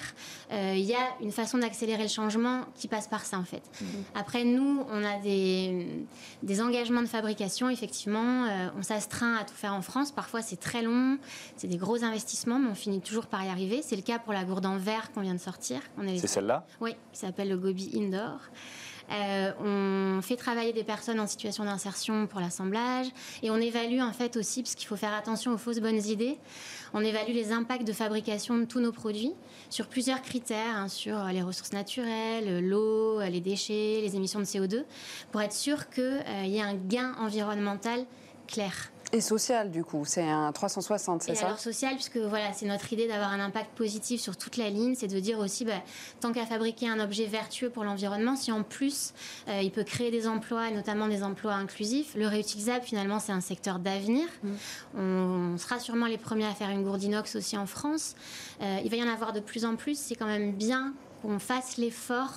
euh, 0.53 0.75
il 0.77 0.85
y 0.85 0.95
a 0.95 1.09
une 1.21 1.33
façon 1.33 1.59
d'accélérer 1.59 2.05
le 2.05 2.09
changement 2.09 2.62
qui 2.77 2.87
passe 2.87 3.09
par 3.09 3.25
ça 3.25 3.38
en 3.38 3.45
fait. 3.45 3.62
Mm. 3.81 3.85
Après, 4.14 4.45
nous, 4.45 4.85
on 4.91 5.05
a 5.05 5.19
des, 5.19 6.07
des 6.43 6.61
engagements 6.61 7.03
de 7.03 7.07
fabrication, 7.07 7.69
effectivement, 7.69 8.45
euh, 8.45 8.69
on 8.79 8.83
s'astreint 8.83 9.37
à 9.37 9.45
tout 9.45 9.55
faire 9.55 9.75
en 9.75 9.83
France. 9.83 10.12
Parfois, 10.12 10.43
c'est 10.43 10.61
très 10.61 10.83
long, 10.83 11.19
c'est 11.57 11.67
des 11.69 11.77
gros 11.77 12.05
investissements, 12.05 12.59
mais 12.59 12.71
on 12.71 12.75
finit 12.75 13.01
toujours 13.01 13.27
par 13.27 13.45
y 13.45 13.49
arriver. 13.49 13.81
C'est 13.83 13.97
le 13.97 14.03
cas 14.03 14.19
pour 14.19 14.33
la 14.33 14.45
gourde 14.45 14.67
en 14.67 14.79
verre 14.79 15.11
qu'on 15.12 15.23
vient 15.23 15.35
de 15.35 15.41
sortir. 15.41 15.81
C'est 16.19 16.27
celle-là? 16.27 16.64
Oui, 16.81 16.94
qui 17.12 17.18
s'appelle 17.18 17.48
le 17.48 17.57
Gobi 17.57 17.90
Indoor. 17.94 18.40
Euh, 19.11 19.52
on 19.61 20.20
fait 20.20 20.37
travailler 20.37 20.74
des 20.74 20.85
personnes 20.85 21.18
en 21.18 21.26
situation 21.26 21.64
d'insertion 21.64 22.26
pour 22.26 22.40
l'assemblage 22.40 23.07
et 23.42 23.50
on 23.50 23.57
évalue 23.57 24.00
en 24.00 24.12
fait 24.12 24.37
aussi, 24.37 24.62
parce 24.62 24.74
qu'il 24.74 24.87
faut 24.87 24.96
faire 24.96 25.14
attention 25.14 25.52
aux 25.52 25.57
fausses 25.57 25.81
bonnes 25.81 26.04
idées, 26.04 26.37
on 26.92 27.00
évalue 27.00 27.33
les 27.33 27.52
impacts 27.52 27.87
de 27.87 27.92
fabrication 27.94 28.59
de 28.59 28.64
tous 28.64 28.81
nos 28.81 28.92
produits 28.92 29.33
sur 29.70 29.87
plusieurs 29.87 30.20
critères, 30.20 30.76
hein, 30.76 30.88
sur 30.88 31.24
les 31.24 31.40
ressources 31.40 31.72
naturelles, 31.72 32.66
l'eau, 32.66 33.20
les 33.22 33.40
déchets, 33.40 34.00
les 34.02 34.14
émissions 34.14 34.40
de 34.40 34.44
CO2, 34.44 34.85
pour 35.33 35.40
être 35.40 35.54
sûr 35.54 35.88
qu'il 35.88 36.04
euh, 36.04 36.44
y 36.44 36.59
ait 36.59 36.62
un 36.62 36.74
gain 36.74 37.14
environnemental 37.18 38.04
clair. 38.46 38.90
Et 39.12 39.23
social, 39.23 39.71
du 39.71 39.85
coup, 39.85 40.03
c'est 40.05 40.29
un 40.29 40.53
360, 40.53 41.23
c'est 41.23 41.35
ça 41.35 41.40
Et 41.40 41.44
alors 41.47 41.59
social, 41.59 41.94
puisque 41.94 42.18
voilà, 42.18 42.53
c'est 42.53 42.66
notre 42.66 42.92
idée 42.92 43.09
d'avoir 43.09 43.33
un 43.33 43.40
impact 43.40 43.71
positif 43.75 44.21
sur 44.21 44.37
toute 44.37 44.59
la 44.59 44.68
ligne, 44.68 44.94
c'est 44.94 45.07
de 45.07 45.18
dire 45.18 45.38
aussi, 45.38 45.64
bah, 45.64 45.83
tant 46.21 46.33
qu'à 46.33 46.44
fabriquer 46.44 46.88
un 46.88 47.01
objet 47.01 47.25
vertueux 47.25 47.71
pour 47.71 47.85
l'environnement, 47.85 48.37
si 48.37 48.53
en 48.53 48.62
plus 48.62 49.14
euh, 49.49 49.62
il 49.62 49.71
peut 49.71 49.85
créer 49.85 50.11
des 50.11 50.29
emplois, 50.29 50.71
notamment 50.71 51.09
des 51.09 51.23
emplois 51.23 51.55
inclusifs, 51.55 52.14
le 52.16 52.27
réutilisable, 52.27 52.85
finalement, 52.85 53.18
c'est 53.18 53.33
un 53.33 53.40
secteur 53.40 53.79
d'avenir. 53.79 54.27
Mm. 54.42 54.49
On, 54.99 55.59
sera 55.59 55.81
sûrement 55.81 56.07
les 56.07 56.18
premiers 56.18 56.47
à 56.47 56.55
faire 56.55 56.68
une 56.68 56.85
gourde 56.85 57.03
inox 57.03 57.35
aussi 57.35 57.57
en 57.57 57.66
France. 57.66 58.14
Euh, 58.61 58.81
il 58.85 58.90
va 58.90 58.97
y 58.97 59.03
en 59.03 59.09
avoir 59.09 59.33
de 59.33 59.40
plus 59.40 59.64
en 59.64 59.77
plus. 59.77 59.99
C'est 59.99 60.14
quand 60.14 60.27
même 60.27 60.53
bien 60.53 60.92
qu'on 61.22 61.38
fasse 61.38 61.76
l'effort 61.76 62.31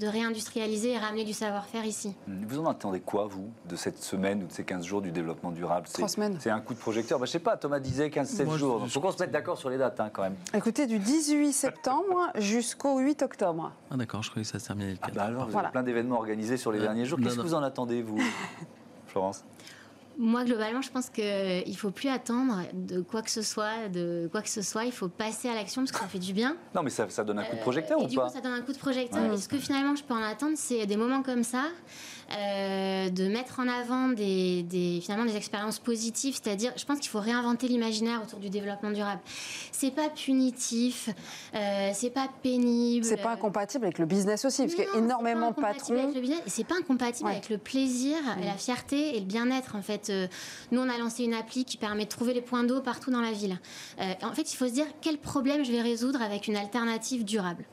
de 0.00 0.06
réindustrialiser 0.06 0.92
et 0.92 0.98
ramener 0.98 1.24
du 1.24 1.32
savoir-faire 1.32 1.84
ici. 1.84 2.14
Vous 2.26 2.58
en 2.58 2.66
attendez 2.66 3.00
quoi, 3.00 3.26
vous, 3.26 3.48
de 3.68 3.76
cette 3.76 4.02
semaine 4.02 4.42
ou 4.42 4.46
de 4.46 4.52
ces 4.52 4.64
15 4.64 4.84
jours 4.84 5.00
du 5.00 5.10
développement 5.10 5.50
durable? 5.50 5.86
Trois 5.92 6.08
semaines. 6.08 6.36
C'est 6.40 6.50
un 6.50 6.60
coup 6.60 6.74
de 6.74 6.78
projecteur. 6.78 7.18
Bah, 7.18 7.26
je 7.26 7.30
sais 7.30 7.38
pas, 7.38 7.56
Thomas 7.56 7.80
disait 7.80 8.08
15-7 8.08 8.56
jours. 8.56 8.82
Il 8.84 8.90
faut 8.90 9.00
qu'on 9.00 9.12
se 9.12 9.22
mette 9.22 9.30
d'accord 9.30 9.56
sur 9.56 9.70
les 9.70 9.78
dates 9.78 9.98
hein, 10.00 10.10
quand 10.12 10.22
même. 10.22 10.36
Écoutez, 10.54 10.86
du 10.86 10.98
18 10.98 11.52
septembre 11.52 12.30
jusqu'au 12.36 12.98
8 12.98 13.22
octobre. 13.22 13.72
Ah 13.90 13.96
d'accord, 13.96 14.22
je 14.22 14.30
croyais 14.30 14.44
que 14.44 14.50
ça 14.50 14.58
se 14.58 14.66
terminait 14.66 14.92
le 14.92 14.98
4. 14.98 15.08
Ah 15.08 15.14
bah 15.14 15.22
alors, 15.24 15.48
vous 15.48 15.58
avez 15.58 15.70
plein 15.70 15.82
d'événements 15.82 16.16
organisés 16.16 16.56
sur 16.56 16.72
les 16.72 16.80
derniers 16.80 17.06
jours. 17.06 17.18
Qu'est-ce 17.22 17.36
que 17.36 17.42
vous 17.42 17.54
en 17.54 17.62
attendez, 17.62 18.02
vous, 18.02 18.18
Florence? 19.06 19.44
Moi, 20.18 20.44
globalement, 20.44 20.82
je 20.82 20.90
pense 20.90 21.10
qu'il 21.10 21.24
ne 21.24 21.74
faut 21.74 21.90
plus 21.90 22.08
attendre 22.08 22.62
de 22.72 23.00
quoi 23.00 23.22
que 23.22 23.30
ce 23.30 23.42
soit, 23.42 23.88
de 23.92 24.28
quoi 24.30 24.42
que 24.42 24.48
ce 24.48 24.62
soit. 24.62 24.84
Il 24.84 24.92
faut 24.92 25.08
passer 25.08 25.48
à 25.48 25.54
l'action 25.54 25.82
parce 25.82 25.92
que 25.92 25.98
ça 25.98 26.06
fait 26.06 26.18
du 26.18 26.32
bien. 26.32 26.56
Non, 26.74 26.82
mais 26.82 26.90
ça, 26.90 27.08
ça 27.08 27.22
donne 27.24 27.38
un 27.38 27.44
coup 27.44 27.56
de 27.56 27.60
projecteur 27.60 28.00
euh, 28.00 28.04
ou 28.04 28.06
du 28.06 28.16
pas 28.16 28.26
coup, 28.26 28.32
ça 28.34 28.40
donne 28.40 28.52
un 28.52 28.62
coup 28.62 28.72
de 28.72 28.78
projecteur. 28.78 29.32
Et 29.32 29.36
ce 29.36 29.48
que 29.48 29.58
finalement, 29.58 29.94
je 29.94 30.02
peux 30.02 30.14
en 30.14 30.22
attendre, 30.22 30.54
c'est 30.56 30.86
des 30.86 30.96
moments 30.96 31.22
comme 31.22 31.42
ça, 31.42 31.64
euh, 32.32 33.10
de 33.10 33.28
mettre 33.28 33.60
en 33.60 33.68
avant 33.68 34.08
des, 34.08 34.62
des 34.62 35.00
finalement 35.00 35.24
des 35.24 35.36
expériences 35.36 35.78
positives. 35.78 36.34
C'est-à-dire, 36.42 36.72
je 36.76 36.84
pense 36.84 36.98
qu'il 36.98 37.10
faut 37.10 37.20
réinventer 37.20 37.68
l'imaginaire 37.68 38.22
autour 38.22 38.38
du 38.38 38.50
développement 38.50 38.90
durable. 38.90 39.20
C'est 39.72 39.94
pas 39.94 40.08
punitif, 40.08 41.08
euh, 41.54 41.90
c'est 41.94 42.10
pas 42.10 42.28
pénible. 42.42 43.04
C'est 43.04 43.16
pas 43.16 43.32
incompatible 43.32 43.84
avec 43.84 43.98
le 43.98 44.06
business 44.06 44.44
aussi, 44.44 44.62
parce 44.62 44.74
qu'il 44.74 44.84
y 44.84 44.88
a 44.88 44.98
énormément 44.98 45.50
de 45.50 45.56
patrons. 45.56 46.12
C'est 46.46 46.66
pas 46.66 46.76
incompatible 46.76 47.28
avec 47.28 47.48
le 47.48 47.58
plaisir, 47.58 48.16
la 48.42 48.54
fierté 48.54 49.16
et 49.16 49.20
le 49.20 49.26
bien-être 49.26 49.76
en 49.76 49.82
fait. 49.82 50.10
Euh, 50.10 50.26
nous, 50.72 50.80
on 50.80 50.88
a 50.88 50.98
lancé 50.98 51.24
une 51.24 51.34
appli 51.34 51.64
qui 51.64 51.76
permet 51.76 52.04
de 52.04 52.08
trouver 52.08 52.34
les 52.34 52.42
points 52.42 52.64
d'eau 52.64 52.80
partout 52.80 53.10
dans 53.10 53.20
la 53.20 53.32
ville. 53.32 53.58
Euh, 54.00 54.12
en 54.22 54.32
fait, 54.32 54.52
il 54.52 54.56
faut 54.56 54.66
se 54.66 54.72
dire 54.72 54.86
quel 55.00 55.18
problème 55.18 55.64
je 55.64 55.72
vais 55.72 55.82
résoudre 55.82 56.22
avec 56.22 56.48
une 56.48 56.56
alternative 56.56 57.24
durable? 57.24 57.64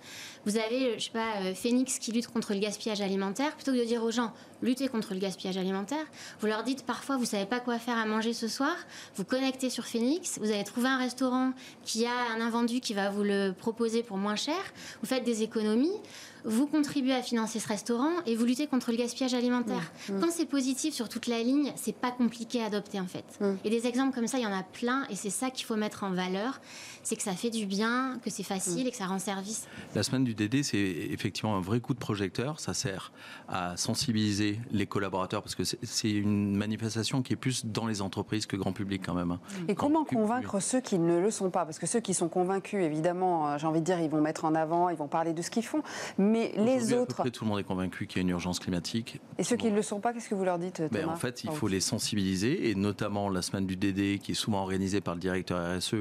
Vous 0.45 0.58
avez, 0.58 0.99
je 0.99 1.06
sais 1.06 1.12
pas, 1.12 1.38
euh, 1.41 1.56
Phoenix 1.56 1.99
qui 1.99 2.12
lutte 2.12 2.27
contre 2.27 2.53
le 2.53 2.60
gaspillage 2.60 3.01
alimentaire. 3.01 3.56
Plutôt 3.56 3.71
que 3.71 3.77
de 3.77 3.86
dire 3.86 4.03
aux 4.03 4.12
gens, 4.12 4.34
lutter 4.62 4.89
contre 4.89 5.13
le 5.13 5.19
gaspillage 5.19 5.58
alimentaire, 5.58 6.06
vous 6.41 6.47
leur 6.47 6.63
dites 6.63 6.86
parfois, 6.86 7.17
vous 7.17 7.25
savez 7.25 7.45
pas 7.45 7.60
quoi 7.60 7.79
faire 7.79 7.97
à 7.97 8.06
manger 8.06 8.34
ce 8.34 8.47
soir. 8.47 8.75
Vous 9.15 9.23
connectez 9.23 9.69
sur 9.69 9.86
Phoenix, 9.86 10.39
vous 10.39 10.51
allez 10.51 10.63
trouver 10.63 10.89
un 10.89 10.97
restaurant 10.97 11.53
qui 11.86 12.06
a 12.06 12.34
un 12.36 12.41
invendu 12.41 12.82
qui 12.82 12.93
va 12.93 13.10
vous 13.10 13.23
le 13.23 13.53
proposer 13.58 14.03
pour 14.03 14.17
moins 14.17 14.36
cher. 14.36 14.60
Vous 15.01 15.08
faites 15.08 15.23
des 15.23 15.43
économies 15.43 15.97
vous 16.45 16.67
contribuez 16.67 17.13
à 17.13 17.21
financer 17.21 17.60
ce 17.60 17.67
restaurant 17.67 18.12
et 18.25 18.36
vous 18.36 18.45
luttez 18.45 18.67
contre 18.67 18.91
le 18.91 18.97
gaspillage 18.97 19.34
alimentaire. 19.34 19.91
Mmh. 20.10 20.13
Mmh. 20.13 20.19
Quand 20.21 20.32
c'est 20.32 20.45
positif 20.45 20.93
sur 20.93 21.10
toute 21.10 21.27
la 21.27 21.41
ligne, 21.41 21.71
c'est 21.75 21.95
pas 21.95 22.12
compliqué 22.12 22.62
à 22.62 22.65
adopter 22.65 22.99
en 22.99 23.08
fait. 23.08 23.23
Mmh. 23.39 23.45
Et 23.65 23.69
des 23.69 23.88
exemples 23.88 24.13
comme 24.13 24.27
ça, 24.27 24.38
il 24.38 24.43
y 24.43 24.47
en 24.47 24.53
a 24.53 24.63
plein 24.63 25.06
et 25.10 25.15
c'est 25.15 25.29
ça 25.29 25.49
qu'il 25.49 25.65
faut 25.65 25.75
mettre 25.75 26.03
en 26.03 26.12
valeur, 26.12 26.60
c'est 27.03 27.15
que 27.15 27.23
ça 27.23 27.34
fait 27.34 27.49
du 27.49 27.65
bien, 27.65 28.19
que 28.23 28.29
c'est 28.29 28.43
facile 28.43 28.88
et 28.88 28.91
que 28.91 28.97
ça 28.97 29.06
rend 29.08 29.19
service. 29.19 29.67
La 29.95 30.03
semaine 30.03 30.23
du 30.23 30.34
DD, 30.34 30.63
c'est 30.63 30.77
effectivement 30.77 31.56
un 31.56 31.62
vrai 31.62 31.79
coup 31.79 31.93
de 31.93 31.99
projecteur. 31.99 32.60
Ça 32.60 32.73
sert 32.73 33.12
à 33.47 33.77
sensibiliser 33.77 34.60
les 34.71 34.86
collaborateurs 34.86 35.41
parce 35.41 35.56
que 35.56 35.63
c'est 35.63 36.12
une 36.12 36.56
manifestation 36.56 37.21
qui 37.21 37.34
est 37.34 37.38
plus 37.38 37.65
dans 37.65 37.88
les 37.88 38.01
entreprises 38.01 38.45
que 38.45 38.56
grand 38.56 38.73
public 38.73 39.01
quand 39.06 39.13
même. 39.13 39.32
hein. 39.32 39.39
Et 39.67 39.75
comment 39.75 40.03
convaincre 40.03 40.60
ceux 40.60 40.82
qui 40.82 40.99
ne 40.99 41.19
le 41.19 41.32
sont 41.32 41.49
pas? 41.49 41.65
Parce 41.65 41.79
que 41.79 41.88
ceux 41.88 41.99
qui 41.99 42.13
sont 42.13 42.29
convaincus, 42.29 42.84
évidemment, 42.84 43.47
euh, 43.49 43.58
j'ai 43.58 43.67
envie 43.67 43.79
de 43.79 43.86
dire, 43.86 43.99
ils 43.99 44.10
vont 44.10 44.21
mettre 44.21 44.45
en 44.45 44.56
avant, 44.56 44.89
ils 44.89 44.97
vont 44.97 45.08
parler 45.08 45.34
de 45.34 45.41
ce 45.41 45.49
qu'ils 45.49 45.65
font. 45.65 45.84
Mais 46.17 46.33
les 46.34 46.50
Aujourd'hui, 46.60 46.74
à 46.93 46.96
peu 46.96 47.02
autres, 47.02 47.15
près 47.15 47.32
tout 47.32 47.43
le 47.46 47.50
monde 47.50 47.60
est 47.60 47.63
convaincu 47.63 48.08
qu'il 48.08 48.17
y 48.17 48.19
a 48.19 48.24
une 48.24 48.30
urgence 48.30 48.60
climatique. 48.60 49.19
et 49.38 49.43
ceux 49.43 49.56
qui 49.56 49.69
ne 49.72 49.76
le 49.76 49.82
sont 49.82 50.00
pas, 50.00 50.13
qu'est-ce 50.13 50.30
que 50.30 50.36
vous 50.36 50.43
leur 50.46 50.60
dites, 50.60 50.76
Thomas 50.76 50.89
Ben, 50.91 51.10
en 51.10 51.15
fait, 51.15 51.43
il 51.43 51.50
Ah, 51.52 51.56
faut 51.56 51.67
les 51.67 51.80
sensibiliser 51.80 52.69
et 52.69 52.76
notamment 52.76 53.30
la 53.30 53.41
semaine 53.41 53.65
du 53.65 53.76
DD 53.76 54.19
qui 54.19 54.32
est 54.32 54.36
souvent 54.36 54.62
organisée 54.62 55.02
par 55.02 55.13
le 55.15 55.19
directeur 55.19 55.60
RSE 55.78 55.96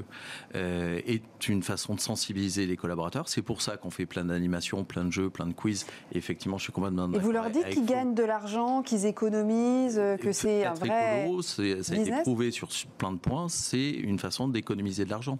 euh, 0.55 1.01
est 1.07 1.49
une 1.49 1.63
façon 1.63 1.95
de 1.95 2.01
sensibiliser 2.01 2.67
les 2.67 2.77
collaborateurs. 2.77 3.29
C'est 3.29 3.43
pour 3.43 3.63
ça 3.63 3.77
qu'on 3.77 3.91
fait 3.91 4.07
plein 4.07 4.25
d'animations, 4.25 4.85
plein 4.85 5.05
de 5.05 5.11
jeux, 5.13 5.31
plein 5.31 5.47
de 5.47 5.53
quiz. 5.53 5.87
Et 6.13 6.19
effectivement, 6.19 6.59
je 6.59 6.65
suis 6.65 6.73
complètement 6.73 7.11
Et 7.13 7.19
vous 7.19 7.33
leur 7.33 7.45
d'accord 7.45 7.63
dites 7.65 7.73
qu'ils 7.75 7.87
gagnent 7.87 8.15
de 8.15 8.23
l'argent, 8.25 8.83
qu'ils 8.83 9.07
économisent, 9.07 9.99
euh, 9.99 10.17
que 10.17 10.33
c'est 10.33 10.65
un 10.67 10.75
vrai. 10.75 11.25
écolo, 11.25 11.43
c'est- 11.43 11.83
ça 11.83 11.95
a 11.95 11.97
été 11.97 12.13
prouvé 12.23 12.51
sur 12.51 12.69
plein 12.99 13.13
de 13.13 13.19
points, 13.19 13.49
c'est 13.49 13.91
une 13.91 14.19
façon 14.19 14.49
d'économiser 14.49 15.05
de 15.05 15.11
l'argent. 15.11 15.39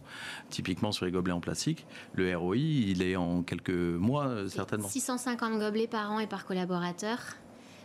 Typiquement 0.51 0.93
sur 0.93 1.05
les 1.07 1.13
gobelets 1.13 1.33
en 1.33 1.41
plastique, 1.41 1.87
le 2.15 2.37
ROI, 2.37 2.57
il 2.57 3.03
est 3.03 3.17
en 3.17 3.43
quelques 3.43 3.71
mois 3.71 4.27
euh, 4.27 4.49
certainement. 4.49 4.82
650 4.89 5.59
gobelets 5.59 5.87
par 5.87 6.11
an 6.13 6.19
et 6.19 6.27
par 6.27 6.45
collaborateur. 6.45 7.19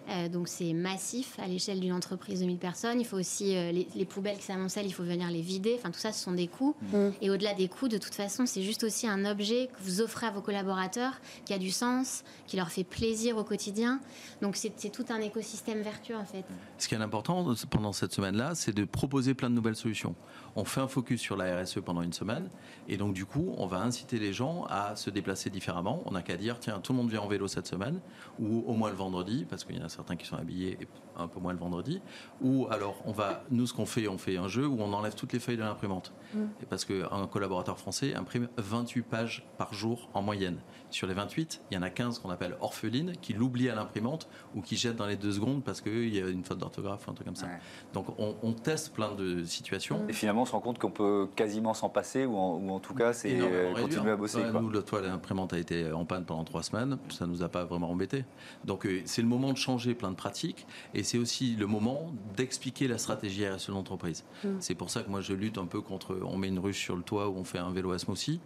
Euh, 0.09 0.29
donc 0.29 0.47
c'est 0.47 0.73
massif 0.73 1.37
à 1.39 1.47
l'échelle 1.47 1.79
d'une 1.79 1.93
entreprise 1.93 2.39
de 2.39 2.45
1000 2.45 2.57
personnes. 2.57 2.99
Il 2.99 3.05
faut 3.05 3.17
aussi 3.17 3.55
euh, 3.55 3.71
les, 3.71 3.87
les 3.95 4.05
poubelles 4.05 4.37
qui 4.37 4.43
s'amoncellent, 4.43 4.85
il 4.85 4.93
faut 4.93 5.03
venir 5.03 5.29
les 5.29 5.41
vider. 5.41 5.75
Enfin 5.77 5.91
tout 5.91 5.99
ça, 5.99 6.11
ce 6.11 6.23
sont 6.23 6.31
des 6.31 6.47
coûts. 6.47 6.75
Mm. 6.93 7.09
Et 7.21 7.29
au-delà 7.29 7.53
des 7.53 7.67
coûts, 7.67 7.87
de 7.87 7.97
toute 7.97 8.15
façon, 8.15 8.45
c'est 8.45 8.61
juste 8.61 8.83
aussi 8.83 9.07
un 9.07 9.25
objet 9.25 9.67
que 9.67 9.83
vous 9.83 10.01
offrez 10.01 10.27
à 10.27 10.31
vos 10.31 10.41
collaborateurs, 10.41 11.19
qui 11.45 11.53
a 11.53 11.57
du 11.57 11.71
sens, 11.71 12.23
qui 12.45 12.57
leur 12.57 12.69
fait 12.69 12.83
plaisir 12.83 13.37
au 13.37 13.43
quotidien. 13.43 13.99
Donc 14.41 14.55
c'est 14.55 14.71
c'est 14.77 14.89
tout 14.91 15.05
un 15.09 15.19
écosystème 15.19 15.81
vertueux 15.81 16.15
en 16.15 16.25
fait. 16.25 16.45
Ce 16.77 16.87
qui 16.87 16.95
est 16.95 16.99
important 16.99 17.53
pendant 17.69 17.91
cette 17.91 18.13
semaine-là, 18.13 18.55
c'est 18.55 18.73
de 18.73 18.85
proposer 18.85 19.33
plein 19.33 19.49
de 19.49 19.55
nouvelles 19.55 19.75
solutions. 19.75 20.15
On 20.55 20.65
fait 20.65 20.81
un 20.81 20.87
focus 20.87 21.19
sur 21.19 21.35
la 21.35 21.61
RSE 21.61 21.79
pendant 21.83 22.01
une 22.01 22.13
semaine, 22.13 22.49
et 22.87 22.97
donc 22.97 23.13
du 23.13 23.25
coup, 23.25 23.53
on 23.57 23.67
va 23.67 23.79
inciter 23.79 24.19
les 24.19 24.33
gens 24.33 24.65
à 24.69 24.95
se 24.95 25.09
déplacer 25.09 25.49
différemment. 25.49 26.01
On 26.05 26.11
n'a 26.11 26.21
qu'à 26.21 26.37
dire, 26.37 26.59
tiens, 26.59 26.79
tout 26.79 26.93
le 26.93 26.97
monde 26.97 27.09
vient 27.09 27.21
en 27.21 27.27
vélo 27.27 27.47
cette 27.47 27.67
semaine, 27.67 27.99
ou 28.39 28.63
au 28.67 28.73
moins 28.73 28.89
le 28.89 28.95
vendredi, 28.95 29.45
parce 29.49 29.63
qu'il 29.63 29.75
y 29.77 29.81
en 29.81 29.85
a 29.85 29.89
certains 29.97 30.15
qui 30.15 30.27
sont 30.27 30.37
habillés 30.37 30.77
et 30.79 30.87
un 31.17 31.27
peu 31.27 31.39
moins 31.39 31.51
le 31.51 31.59
vendredi. 31.59 32.01
Ou 32.41 32.67
alors, 32.69 33.01
on 33.05 33.11
va, 33.11 33.43
nous, 33.49 33.65
ce 33.65 33.73
qu'on 33.73 33.87
fait, 33.87 34.07
on 34.07 34.19
fait 34.19 34.37
un 34.37 34.47
jeu 34.47 34.67
où 34.67 34.77
on 34.79 34.93
enlève 34.93 35.15
toutes 35.15 35.33
les 35.33 35.39
feuilles 35.39 35.57
de 35.57 35.63
l'imprimante. 35.63 36.13
Et 36.61 36.65
parce 36.65 36.85
qu'un 36.85 37.27
collaborateur 37.31 37.79
français 37.79 38.13
imprime 38.13 38.47
28 38.57 39.01
pages 39.01 39.47
par 39.57 39.73
jour 39.73 40.09
en 40.13 40.21
moyenne. 40.21 40.59
Sur 40.91 41.07
les 41.07 41.15
28, 41.15 41.61
il 41.71 41.75
y 41.75 41.77
en 41.77 41.81
a 41.81 41.89
15 41.89 42.19
qu'on 42.19 42.29
appelle 42.29 42.55
orphelines, 42.61 43.13
qui 43.21 43.33
l'oublient 43.33 43.69
à 43.69 43.75
l'imprimante 43.75 44.29
ou 44.55 44.61
qui 44.61 44.77
jettent 44.77 44.97
dans 44.97 45.07
les 45.07 45.15
deux 45.15 45.31
secondes 45.31 45.63
parce 45.63 45.81
qu'il 45.81 46.13
y 46.13 46.21
a 46.21 46.27
une 46.27 46.43
faute 46.43 46.59
d'orthographe 46.59 47.07
ou 47.07 47.11
un 47.11 47.13
truc 47.15 47.25
comme 47.25 47.35
ça. 47.35 47.47
Ouais. 47.47 47.59
Donc 47.93 48.07
on, 48.19 48.35
on 48.43 48.53
teste 48.53 48.93
plein 48.93 49.15
de 49.15 49.43
situations. 49.43 50.05
Et 50.07 50.13
finalement, 50.13 50.43
on 50.43 50.45
se 50.45 50.51
rend 50.51 50.59
compte 50.59 50.77
qu'on 50.77 50.91
peut 50.91 51.27
quasiment 51.35 51.73
s'en 51.73 51.89
passer, 51.89 52.25
ou 52.25 52.37
en, 52.37 52.57
ou 52.57 52.69
en 52.71 52.79
tout 52.79 52.93
cas, 52.93 53.13
c'est 53.13 53.31
Énormément 53.31 53.77
euh, 53.77 53.81
continuer 53.81 54.11
à 54.11 54.15
bosser. 54.15 54.43
Ouais, 54.43 54.51
quoi. 54.51 54.61
Nous, 54.61 54.69
l'autre 54.69 54.89
fois, 54.89 55.01
l'imprimante 55.01 55.53
a 55.53 55.57
été 55.57 55.91
en 55.91 56.05
panne 56.05 56.25
pendant 56.25 56.43
trois 56.43 56.63
semaines. 56.63 56.97
Ça 57.09 57.25
nous 57.25 57.41
a 57.43 57.49
pas 57.49 57.63
vraiment 57.65 57.89
embêté. 57.89 58.25
Donc, 58.65 58.85
euh, 58.85 59.01
c'est 59.05 59.21
le 59.21 59.27
moment 59.27 59.51
de 59.53 59.57
changer 59.57 59.86
plein 59.95 60.11
de 60.11 60.15
pratiques. 60.15 60.65
Et 60.93 61.03
c'est 61.03 61.17
aussi 61.17 61.55
le 61.55 61.67
moment 61.67 62.11
d'expliquer 62.35 62.87
la 62.87 62.97
stratégie 62.97 63.47
RSE 63.47 63.67
de 63.67 63.73
l'entreprise. 63.73 64.23
C'est 64.59 64.75
pour 64.75 64.89
ça 64.89 65.03
que 65.03 65.09
moi, 65.09 65.21
je 65.21 65.33
lutte 65.33 65.57
un 65.57 65.65
peu 65.65 65.81
contre. 65.81 66.17
On 66.23 66.37
met 66.37 66.47
une 66.47 66.59
ruche 66.59 66.83
sur 66.83 66.95
le 66.95 67.03
toit 67.03 67.29
où 67.29 67.37
on 67.37 67.43
fait 67.43 67.59
un 67.59 67.71
vélo 67.71 67.91
à 67.91 67.99
smoothie. 67.99 68.39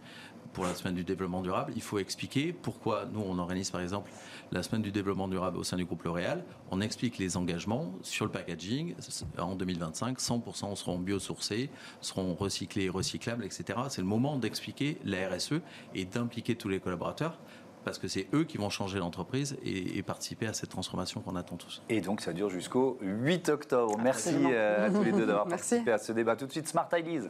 Pour 0.52 0.64
la 0.64 0.74
semaine 0.74 0.94
du 0.94 1.04
développement 1.04 1.40
durable, 1.40 1.72
il 1.76 1.80
faut 1.80 1.98
expliquer 1.98 2.52
pourquoi 2.52 3.06
nous, 3.10 3.20
on 3.20 3.38
organise 3.38 3.70
par 3.70 3.80
exemple 3.80 4.10
la 4.50 4.62
semaine 4.62 4.82
du 4.82 4.92
développement 4.92 5.26
durable 5.26 5.56
au 5.56 5.64
sein 5.64 5.78
du 5.78 5.86
groupe 5.86 6.02
L'Oréal. 6.02 6.44
On 6.70 6.82
explique 6.82 7.16
les 7.16 7.38
engagements 7.38 7.94
sur 8.02 8.26
le 8.26 8.30
packaging. 8.30 8.94
En 9.38 9.54
2025, 9.54 10.18
100% 10.18 10.76
seront 10.76 10.98
biosourcés, 10.98 11.70
seront 12.02 12.34
recyclés 12.34 12.84
et 12.84 12.88
recyclables, 12.90 13.44
etc. 13.46 13.78
C'est 13.88 14.02
le 14.02 14.06
moment 14.06 14.36
d'expliquer 14.36 14.98
la 15.04 15.30
RSE 15.30 15.54
et 15.94 16.04
d'impliquer 16.04 16.54
tous 16.54 16.68
les 16.68 16.80
collaborateurs 16.80 17.38
parce 17.84 17.98
que 17.98 18.08
c'est 18.08 18.26
eux 18.34 18.44
qui 18.44 18.58
vont 18.58 18.70
changer 18.70 18.98
l'entreprise 18.98 19.56
et, 19.64 19.98
et 19.98 20.02
participer 20.02 20.46
à 20.46 20.52
cette 20.52 20.70
transformation 20.70 21.20
qu'on 21.20 21.36
attend 21.36 21.56
tous. 21.56 21.82
Et 21.88 22.00
donc, 22.00 22.20
ça 22.20 22.32
dure 22.32 22.48
jusqu'au 22.50 22.98
8 23.00 23.48
octobre. 23.48 23.96
Merci 24.02 24.28
Absolument. 24.30 24.50
euh, 24.52 24.86
à 24.86 24.90
tous 24.90 25.02
les 25.02 25.12
deux 25.12 25.26
d'avoir 25.26 25.46
Merci. 25.48 25.70
participé 25.76 25.92
à 25.92 25.98
ce 25.98 26.12
débat. 26.12 26.36
Tout 26.36 26.46
de 26.46 26.52
suite, 26.52 26.68
Smart 26.68 26.88
Ideas. 26.96 27.28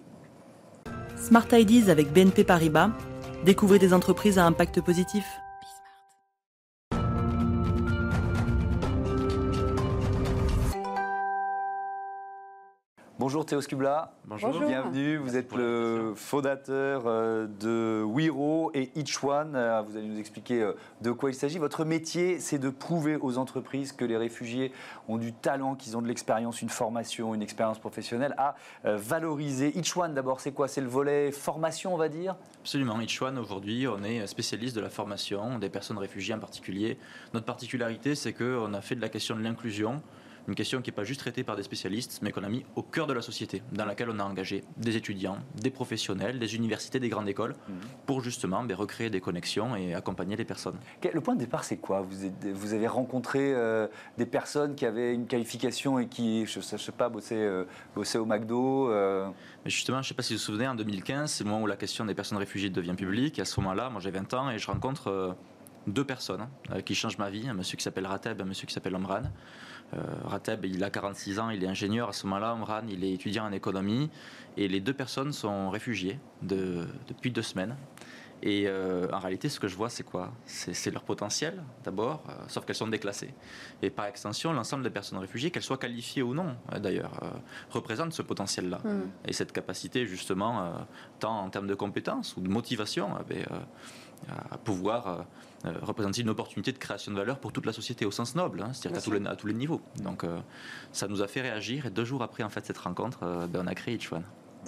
Smart 1.16 1.46
Ideas 1.52 1.90
avec 1.90 2.12
BNP 2.12 2.44
Paribas. 2.44 2.90
Découvrez 3.44 3.78
des 3.78 3.92
entreprises 3.92 4.38
à 4.38 4.46
impact 4.46 4.80
positif. 4.80 5.24
Bonjour 13.22 13.46
Théo 13.46 13.60
Skubla. 13.60 14.10
Bonjour. 14.24 14.50
Bienvenue. 14.66 15.16
Vous 15.16 15.36
êtes 15.36 15.54
le 15.54 16.12
fondateur 16.16 17.04
euh, 17.06 17.46
de 17.46 18.02
Wiro 18.02 18.72
et 18.74 18.90
Each 18.96 19.22
One. 19.22 19.54
Euh, 19.54 19.80
Vous 19.82 19.96
allez 19.96 20.08
nous 20.08 20.18
expliquer 20.18 20.60
euh, 20.60 20.72
de 21.02 21.12
quoi 21.12 21.30
il 21.30 21.34
s'agit. 21.34 21.58
Votre 21.58 21.84
métier, 21.84 22.40
c'est 22.40 22.58
de 22.58 22.68
prouver 22.68 23.14
aux 23.14 23.38
entreprises 23.38 23.92
que 23.92 24.04
les 24.04 24.16
réfugiés 24.16 24.72
ont 25.06 25.18
du 25.18 25.32
talent, 25.32 25.76
qu'ils 25.76 25.96
ont 25.96 26.02
de 26.02 26.08
l'expérience, 26.08 26.62
une 26.62 26.68
formation, 26.68 27.32
une 27.32 27.42
expérience 27.42 27.78
professionnelle 27.78 28.34
à 28.38 28.56
valoriser. 28.82 29.78
Each 29.78 29.96
One, 29.96 30.14
d'abord, 30.14 30.40
c'est 30.40 30.50
quoi? 30.50 30.66
C'est 30.66 30.80
le 30.80 30.88
volet 30.88 31.30
formation, 31.30 31.94
on 31.94 31.98
va 31.98 32.08
dire? 32.08 32.34
Absolument. 32.62 33.00
Each 33.00 33.22
One, 33.22 33.38
aujourd'hui, 33.38 33.86
on 33.86 34.02
est 34.02 34.26
spécialiste 34.26 34.74
de 34.74 34.80
la 34.80 34.90
formation 34.90 35.60
des 35.60 35.68
personnes 35.68 35.98
réfugiées 35.98 36.34
en 36.34 36.40
particulier. 36.40 36.98
Notre 37.34 37.46
particularité, 37.46 38.16
c'est 38.16 38.32
qu'on 38.32 38.74
a 38.74 38.80
fait 38.80 38.96
de 38.96 39.00
la 39.00 39.08
question 39.08 39.36
de 39.36 39.42
l'inclusion 39.42 40.02
une 40.48 40.54
question 40.54 40.82
qui 40.82 40.90
n'est 40.90 40.94
pas 40.94 41.04
juste 41.04 41.20
traitée 41.20 41.44
par 41.44 41.56
des 41.56 41.62
spécialistes, 41.62 42.20
mais 42.22 42.32
qu'on 42.32 42.42
a 42.42 42.48
mis 42.48 42.64
au 42.76 42.82
cœur 42.82 43.06
de 43.06 43.12
la 43.12 43.22
société, 43.22 43.62
dans 43.72 43.84
laquelle 43.84 44.10
on 44.10 44.18
a 44.18 44.24
engagé 44.24 44.64
des 44.76 44.96
étudiants, 44.96 45.38
des 45.60 45.70
professionnels, 45.70 46.38
des 46.38 46.56
universités, 46.56 47.00
des 47.00 47.08
grandes 47.08 47.28
écoles, 47.28 47.54
pour 48.06 48.20
justement 48.20 48.64
ben, 48.64 48.76
recréer 48.76 49.10
des 49.10 49.20
connexions 49.20 49.76
et 49.76 49.94
accompagner 49.94 50.36
les 50.36 50.44
personnes. 50.44 50.78
Le 51.12 51.20
point 51.20 51.34
de 51.34 51.40
départ, 51.40 51.64
c'est 51.64 51.76
quoi? 51.76 52.02
Vous, 52.02 52.74
avez 52.74 52.88
rencontré 52.88 53.52
euh, 53.54 53.86
des 54.18 54.26
personnes 54.26 54.74
qui 54.74 54.86
avaient 54.86 55.14
une 55.14 55.26
qualification 55.26 55.98
et 55.98 56.08
qui, 56.08 56.46
je 56.46 56.58
ne 56.58 56.78
sais, 56.78 56.92
pas, 56.92 57.08
bossaient, 57.08 57.34
euh, 57.36 57.64
bossaient 57.94 58.18
au 58.18 58.26
McDo 58.26 58.90
euh, 58.90 59.28
Mais 59.64 59.70
justement, 59.70 59.98
je 59.98 60.06
ne 60.06 60.08
sais 60.08 60.14
pas 60.14 60.22
si 60.22 60.32
vous 60.32 60.38
vous 60.38 60.44
souvenez, 60.44 60.66
en 60.66 60.74
2015, 60.74 61.30
c'est 61.30 61.44
le 61.44 61.50
moment 61.50 61.62
où 61.62 61.66
la 61.66 61.76
question 61.76 62.04
des 62.04 62.14
personnes 62.14 62.38
réfugiées 62.38 62.70
devient 62.70 62.94
publique. 62.94 63.38
Et 63.38 63.42
à 63.42 63.44
ce 63.44 63.60
moment-là, 63.60 63.90
moi 63.90 64.00
j'ai 64.00 64.10
20 64.10 64.34
ans 64.34 64.50
et 64.50 64.58
je 64.58 64.66
rencontre 64.66 65.36
deux 65.86 66.04
personnes 66.04 66.48
qui 66.84 66.94
changent 66.94 67.18
ma 67.18 67.30
vie, 67.30 67.48
un 67.48 67.54
monsieur 67.54 67.76
qui 67.76 67.82
s'appelle 67.82 68.06
Rateb 68.06 68.40
un 68.40 68.44
monsieur 68.44 68.66
qui 68.66 68.74
s'appelle 68.74 68.94
Omran. 68.94 69.22
Euh, 69.94 69.98
Rateb, 70.24 70.64
il 70.64 70.82
a 70.84 70.90
46 70.90 71.38
ans, 71.38 71.50
il 71.50 71.62
est 71.62 71.68
ingénieur 71.68 72.08
à 72.08 72.12
ce 72.12 72.26
moment-là. 72.26 72.54
Omran, 72.54 72.82
il 72.88 73.04
est 73.04 73.12
étudiant 73.12 73.44
en 73.46 73.52
économie. 73.52 74.10
Et 74.56 74.68
les 74.68 74.80
deux 74.80 74.94
personnes 74.94 75.32
sont 75.32 75.70
réfugiées 75.70 76.18
de- 76.42 76.86
depuis 77.08 77.30
deux 77.30 77.42
semaines. 77.42 77.76
Et 78.44 78.64
euh, 78.66 79.06
en 79.12 79.20
réalité, 79.20 79.48
ce 79.48 79.60
que 79.60 79.68
je 79.68 79.76
vois, 79.76 79.88
c'est 79.88 80.02
quoi? 80.02 80.32
C'est 80.46 80.90
leur 80.90 81.04
potentiel, 81.04 81.62
d'abord, 81.84 82.24
euh, 82.28 82.32
sauf 82.48 82.64
qu'elles 82.64 82.74
sont 82.74 82.88
déclassées. 82.88 83.32
Et 83.82 83.90
par 83.90 84.06
extension, 84.06 84.52
l'ensemble 84.52 84.82
des 84.82 84.90
personnes 84.90 85.18
réfugiées, 85.18 85.52
qu'elles 85.52 85.62
soient 85.62 85.78
qualifiées 85.78 86.22
ou 86.22 86.34
non, 86.34 86.56
euh, 86.72 86.80
d'ailleurs, 86.80 87.20
représentent 87.70 88.12
ce 88.14 88.22
potentiel-là. 88.22 88.80
Et 89.28 89.32
cette 89.32 89.52
capacité, 89.52 90.06
justement, 90.06 90.72
tant 91.20 91.38
en 91.38 91.50
termes 91.50 91.68
de 91.68 91.74
compétences 91.76 92.36
ou 92.36 92.40
de 92.40 92.48
motivation, 92.48 93.10
ben, 93.28 93.44
à 94.50 94.58
pouvoir 94.58 95.06
euh, 95.06 95.22
euh, 95.64 95.74
représenter 95.80 96.22
une 96.22 96.28
opportunité 96.28 96.72
de 96.72 96.78
création 96.78 97.12
de 97.12 97.16
valeur 97.16 97.38
pour 97.38 97.52
toute 97.52 97.66
la 97.66 97.72
société 97.72 98.04
au 98.04 98.10
sens 98.10 98.34
noble, 98.34 98.62
hein, 98.62 98.72
c'est-à-dire 98.72 98.98
à 98.98 99.02
tous, 99.02 99.12
les, 99.12 99.26
à 99.26 99.36
tous 99.36 99.46
les 99.46 99.54
niveaux. 99.54 99.80
Donc, 100.02 100.24
euh, 100.24 100.40
ça 100.90 101.06
nous 101.06 101.22
a 101.22 101.28
fait 101.28 101.40
réagir. 101.40 101.86
Et 101.86 101.90
deux 101.90 102.04
jours 102.04 102.22
après, 102.24 102.42
en 102.42 102.48
fait, 102.48 102.66
cette 102.66 102.78
rencontre, 102.78 103.20
euh, 103.22 103.46
ben, 103.46 103.62
on 103.62 103.68
a 103.68 103.74
créé. 103.76 103.96
C'est 104.00 104.16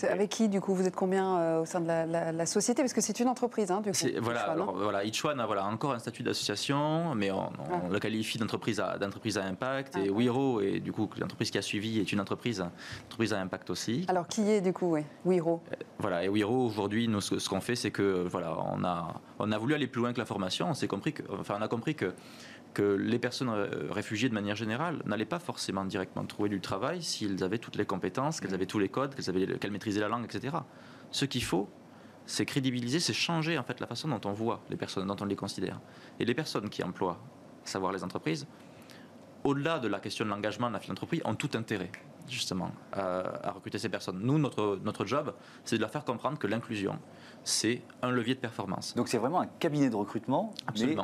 Avec 0.02 0.30
qui, 0.30 0.48
du 0.48 0.61
coup 0.61 0.74
Vous 0.74 0.87
êtes 0.87 0.96
combien 0.96 1.38
euh, 1.38 1.61
au 1.62 1.64
sein 1.66 1.80
de 1.80 1.87
la, 1.87 2.04
la- 2.07 2.33
la 2.33 2.46
société? 2.46 2.83
Parce 2.83 2.92
que 2.92 3.00
c'est 3.00 3.20
une 3.20 3.28
entreprise, 3.28 3.70
hein, 3.70 3.80
du 3.80 3.92
coup. 3.92 3.98
Voilà, 4.20 4.40
alors, 4.50 4.70
hein. 4.70 4.74
voilà, 4.76 4.98
a 4.98 5.46
voilà, 5.46 5.66
encore 5.66 5.92
un 5.92 5.98
statut 5.98 6.22
d'association, 6.22 7.14
mais 7.14 7.30
on, 7.30 7.38
on 7.38 7.50
Ah. 7.72 7.80
le 7.90 7.98
qualifie 8.00 8.38
d'entreprise 8.38 8.80
à, 8.80 8.98
d'entreprise 8.98 9.38
à 9.38 9.44
impact. 9.44 9.94
Ah, 9.96 10.00
et. 10.04 10.11
Wiro, 10.11 10.61
et 10.61 10.80
du 10.80 10.92
coup, 10.92 11.09
l'entreprise 11.18 11.50
qui 11.50 11.59
a 11.59 11.62
suivi, 11.62 12.00
est 12.00 12.12
une 12.12 12.20
entreprise, 12.20 12.64
entreprise 13.07 13.33
à 13.33 13.40
impact 13.40 13.70
aussi. 13.70 14.04
Alors, 14.09 14.26
qui 14.26 14.50
est, 14.50 14.61
du 14.61 14.72
coup, 14.72 14.92
oui 14.94 15.02
Wiro? 15.24 15.62
Voilà, 15.98 16.24
et 16.24 16.28
Wiro, 16.28 16.66
aujourd'hui, 16.66 17.09
nous, 17.09 17.20
ce, 17.20 17.38
ce 17.38 17.48
qu'on 17.48 17.61
fait, 17.61 17.76
c'est 17.76 17.90
que 17.90 18.26
voilà, 18.28 18.57
on 18.74 18.83
a, 18.85 19.14
on 19.38 19.52
a 19.52 19.59
voulu 19.59 19.74
aller 19.74 19.87
plus 19.87 20.00
loin 20.00 20.12
que 20.12 20.18
la 20.18 20.26
formation. 20.26 20.68
On 20.70 20.74
s'est 20.74 20.88
compris 20.88 21.12
que, 21.12 21.22
enfin, 21.38 21.57
on 21.59 21.62
a 21.62 21.68
compris 21.68 21.94
que 21.94 22.12
que 22.74 22.82
les 22.82 23.18
personnes 23.18 23.48
euh, 23.48 23.87
réfugiées 23.90 24.28
de 24.28 24.34
manière 24.34 24.56
générale 24.56 25.00
n'allaient 25.06 25.24
pas 25.24 25.38
forcément 25.38 25.84
directement 25.84 26.26
trouver 26.26 26.48
du 26.48 26.60
travail 26.60 27.02
s'ils 27.02 27.42
avaient 27.42 27.58
toutes 27.58 27.76
les 27.76 27.87
compétences, 27.87 28.40
qu'elles 28.40 28.54
avaient 28.54 28.66
tous 28.66 28.80
les 28.80 28.88
codes, 28.88 29.14
qu'elles 29.14 29.30
avaient- 29.30 29.58
qu'elles 29.58 29.70
maîtrisaient 29.70 30.00
la 30.00 30.08
langue, 30.08 30.24
etc. 30.24 30.56
Ce 31.10 31.24
qu'il 31.24 31.44
faut, 31.44 31.70
c'est 32.26 32.44
crédibiliser, 32.44 33.00
c'est 33.00 33.12
changer 33.12 33.58
en 33.58 33.62
fait 33.62 33.80
la 33.80 33.87
façon 33.87 34.08
dont 34.08 34.20
on 34.24 34.32
voit 34.32 34.60
les 34.70 34.76
personnes, 34.76 35.06
dont 35.06 35.16
on 35.20 35.24
les 35.24 35.37
considère. 35.37 35.80
Et 36.18 36.24
les 36.24 36.34
personnes 36.34 36.68
qui 36.68 36.82
emploient, 36.82 37.20
à 37.64 37.66
savoir 37.68 37.92
les 37.92 38.02
entreprises, 38.02 38.46
au-delà 39.44 39.78
de 39.78 39.88
la 39.88 40.00
question 40.00 40.24
de 40.24 40.30
l'engagement 40.30 40.68
de 40.68 40.72
la 40.72 40.80
philanthropie, 40.80 41.20
ont 41.24 41.34
tout 41.34 41.50
intérêt 41.54 41.92
justement 42.28 42.72
à, 42.92 43.50
recruter 43.52 43.78
ces 43.78 43.90
personnes. 43.90 44.18
Nous, 44.22 44.38
notre, 44.38 44.80
notre 44.82 45.04
job, 45.04 45.34
c'est 45.64 45.76
de 45.76 45.82
leur 45.82 45.90
faire 45.90 46.04
comprendre 46.04 46.38
que 46.38 46.46
l'inclusion, 46.46 46.98
c'est 47.44 47.82
un 48.00 48.10
levier 48.10 48.34
de 48.34 48.40
performance. 48.40 48.94
Donc 48.94 49.08
c'est 49.08 49.18
vraiment 49.18 49.40
un 49.40 49.46
cabinet 49.46 49.90
de 49.90 49.96
recrutement 49.96 50.54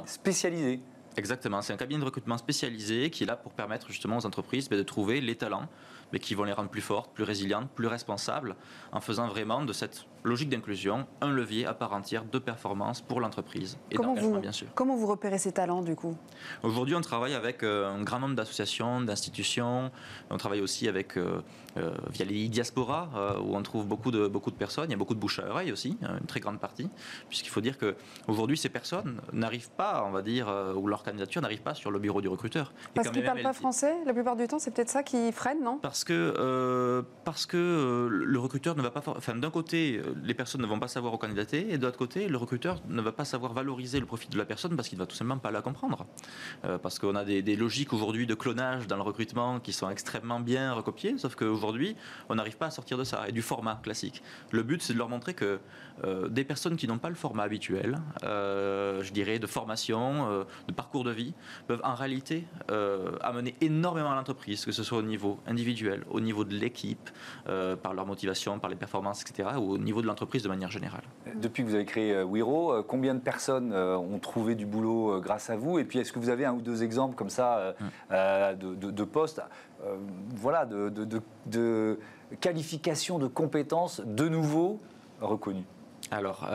spécialisé. 0.07 0.81
Exactement, 1.17 1.61
c'est 1.61 1.73
un 1.73 1.77
cabinet 1.77 2.01
de 2.01 2.05
recrutement 2.05 2.39
spécialisé 2.39 3.11
qui 3.11 3.25
est 3.25 3.27
là 3.27 3.37
pour 3.37 3.53
permettre 3.53 3.89
justement 3.89 4.19
aux 4.19 4.27
entreprises 4.27 4.69
ben, 4.69 4.79
de 4.79 4.83
trouver 4.85 5.21
les 5.21 5.35
talents 5.35 5.69
mais 6.13 6.19
qui 6.19 6.35
vont 6.35 6.45
les 6.45 6.53
rendre 6.53 6.71
plus 6.71 6.81
fortes, 6.81 7.13
plus 7.15 7.25
résilientes, 7.25 7.71
plus 7.71 7.87
responsables, 7.87 8.57
en 8.93 9.01
faisant 9.01 9.29
vraiment 9.29 9.65
de 9.65 9.73
cette 9.73 10.07
logique 10.25 10.49
d'inclusion 10.49 11.07
un 11.21 11.31
levier 11.31 11.67
à 11.67 11.75
part 11.75 11.93
entière 11.93 12.25
de 12.25 12.39
performance 12.39 13.01
pour 13.01 13.21
l'entreprise 13.21 13.79
et 13.91 13.97
d'engagement, 13.97 14.39
bien 14.39 14.53
sûr. 14.53 14.69
Comment 14.75 14.97
vous 14.97 15.07
repérez 15.07 15.39
ces 15.39 15.53
talents, 15.53 15.83
du 15.83 15.95
coup? 15.95 16.17
Aujourd'hui, 16.63 16.95
on 16.95 17.01
travaille 17.01 17.35
avec 17.35 17.63
euh, 17.63 17.91
un 17.91 18.03
grand 18.03 18.21
nombre 18.21 18.35
d'associations, 18.35 19.01
d'institutions. 19.01 19.91
On 20.31 20.37
travaille 20.37 20.61
aussi 20.61 20.89
avec, 20.89 21.17
euh, 21.17 21.41
euh, 21.77 21.93
via 22.11 22.25
les 22.25 22.49
diasporas, 22.49 23.09
où 23.43 23.57
on 23.57 23.63
trouve 23.63 23.87
beaucoup 23.87 24.11
de, 24.11 24.27
beaucoup 24.27 24.51
de 24.51 24.57
personnes. 24.57 24.87
Il 24.89 24.93
y 24.93 24.95
a 24.95 24.99
beaucoup 24.99 25.15
de 25.15 25.21
bouche 25.21 25.39
à 25.39 25.49
oreille 25.49 25.73
aussi, 25.73 25.97
une 26.03 26.27
très 26.27 26.41
grande 26.41 26.59
partie, 26.59 26.89
puisqu'il 27.29 27.51
faut 27.51 27.61
dire 27.61 27.77
qu'aujourd'hui, 27.79 28.57
ces 28.57 28.69
personnes 28.69 29.21
n'arrivent 29.33 29.71
pas, 29.71 30.05
on 30.07 30.11
va 30.11 30.23
dire, 30.23 30.53
ou 30.77 30.87
leur 30.87 31.03
candidature 31.03 31.43
n'arrive 31.43 31.63
pas 31.63 31.75
sur 31.75 31.91
le 31.91 31.99
bureau 31.99 32.21
du 32.21 32.29
recruteur. 32.29 32.73
Parce 32.95 33.09
qu'ils 33.09 33.23
ne 33.23 33.27
parlent 33.27 33.43
pas 33.43 33.53
français, 33.53 33.95
la 34.07 34.13
plupart 34.13 34.37
du 34.37 34.47
temps, 34.47 34.59
c'est 34.59 34.71
peut-être 34.73 34.89
ça 34.89 35.03
qui 35.03 35.33
freine, 35.33 35.63
non? 35.63 35.79
Parce 35.81 36.05
que, 36.05 37.05
parce 37.25 37.47
que 37.47 38.09
le 38.11 38.39
recruteur 38.39 38.77
ne 38.77 38.83
va 38.83 38.91
pas. 38.91 39.03
Enfin, 39.07 39.35
d'un 39.35 39.51
côté, 39.51 40.01
les 40.23 40.35
personnes 40.35 40.63
ne 40.63 40.67
vont 40.67 40.79
pas 40.79 40.89
savoir 40.89 41.13
au 41.15 41.19
candidater, 41.19 41.73
et 41.73 41.79
de 41.79 41.85
l'autre 41.85 41.99
côté, 41.99 42.29
le 42.29 42.37
recruteur 42.37 42.81
ne 42.89 43.01
va 43.01 43.13
pas 43.13 43.25
savoir 43.25 43.53
valoriser 43.53 44.01
le 44.01 44.07
profit 44.07 44.29
de 44.29 44.39
la 44.39 44.45
personne 44.45 44.77
parce 44.77 44.89
qu'il 44.89 44.99
ne 44.99 45.03
va 45.03 45.07
tout 45.07 45.17
simplement 45.17 45.39
pas 45.39 45.51
la 45.51 45.63
comprendre. 45.63 46.07
parce 46.83 46.99
qu'on 46.99 47.15
a 47.15 47.25
des, 47.25 47.57
logiques 47.57 47.93
aujourd'hui 47.93 48.27
de 48.27 48.35
clonage 48.35 48.87
dans 48.87 48.97
le 48.97 49.03
recrutement 49.03 49.61
qui 49.61 49.73
sont 49.73 49.91
extrêmement 49.91 50.41
bien 50.41 50.73
recopiées, 50.73 51.19
sauf 51.19 51.35
qu'aujourd'hui, 51.35 51.97
on 52.29 52.35
n'arrive 52.35 52.57
pas 52.57 52.67
à 52.67 52.71
sortir 52.71 52.99
de 52.99 53.05
ça, 53.05 53.29
et 53.29 53.33
du 53.33 53.43
format 53.43 53.81
classique. 53.83 54.23
Le 54.51 54.63
but, 54.63 54.83
c'est 54.83 54.93
de 54.93 54.99
leur 54.99 55.09
montrer 55.09 55.35
que 55.35 55.61
des 56.31 56.45
personnes 56.45 56.77
qui 56.77 56.87
n'ont 56.87 56.99
pas 56.99 57.09
le 57.09 57.15
format 57.15 57.43
habituel, 57.43 57.99
je 58.23 59.13
dirais, 59.13 59.39
de 59.39 59.47
formation, 59.47 60.45
de 60.69 60.73
parcours 60.73 61.05
de 61.05 61.11
vie, 61.11 61.35
peuvent 61.67 61.81
en 61.85 61.95
réalité 61.95 62.47
amener 63.23 63.55
énormément 63.61 64.11
à 64.11 64.15
l'entreprise, 64.15 64.65
que 64.65 64.73
ce 64.73 64.83
soit 64.83 64.99
au 64.99 65.03
niveau 65.03 65.39
individuel, 65.47 66.05
au 66.11 66.21
niveau 66.21 66.45
de 66.45 66.55
l'équipe, 66.55 67.11
euh, 67.49 67.77
par 67.77 67.95
leur 67.95 68.07
motivation, 68.07 68.59
par 68.59 68.71
les 68.71 68.77
performances, 68.77 69.23
etc., 69.23 69.51
ou 69.57 69.73
au 69.73 69.79
niveau 69.79 70.03
de 70.03 70.07
l'entreprise 70.07 70.43
de 70.43 70.49
manière 70.49 70.71
générale. 70.71 71.03
Depuis 71.37 71.63
que 71.63 71.69
vous 71.69 71.75
avez 71.75 71.85
créé 71.85 72.15
euh, 72.15 72.25
Wiro, 72.25 72.73
euh, 72.73 72.83
combien 72.87 73.15
de 73.15 73.21
personnes 73.21 73.73
ont 73.73 74.19
trouvé 74.19 74.55
du 74.55 74.67
boulot 74.67 75.21
grâce 75.21 75.51
à 75.51 75.57
vous? 75.57 75.79
Et 75.79 75.85
puis, 75.85 75.99
est-ce 75.99 76.13
que 76.13 76.19
vous 76.19 76.29
avez 76.29 76.45
un 76.45 76.53
ou 76.53 76.61
deux 76.61 76.83
exemples 76.83 77.15
comme 77.15 77.31
ça 77.31 77.75
mm. 77.81 78.57
de, 78.57 79.05
postes 79.05 79.43
voilà, 80.35 80.67
de, 80.67 80.91
de, 81.47 81.99
qualification, 82.41 83.19
de 83.19 83.27
compétences 83.27 84.01
de 84.05 84.29
nouveau 84.29 84.81
reconnues? 85.21 85.65
Alors, 86.11 86.49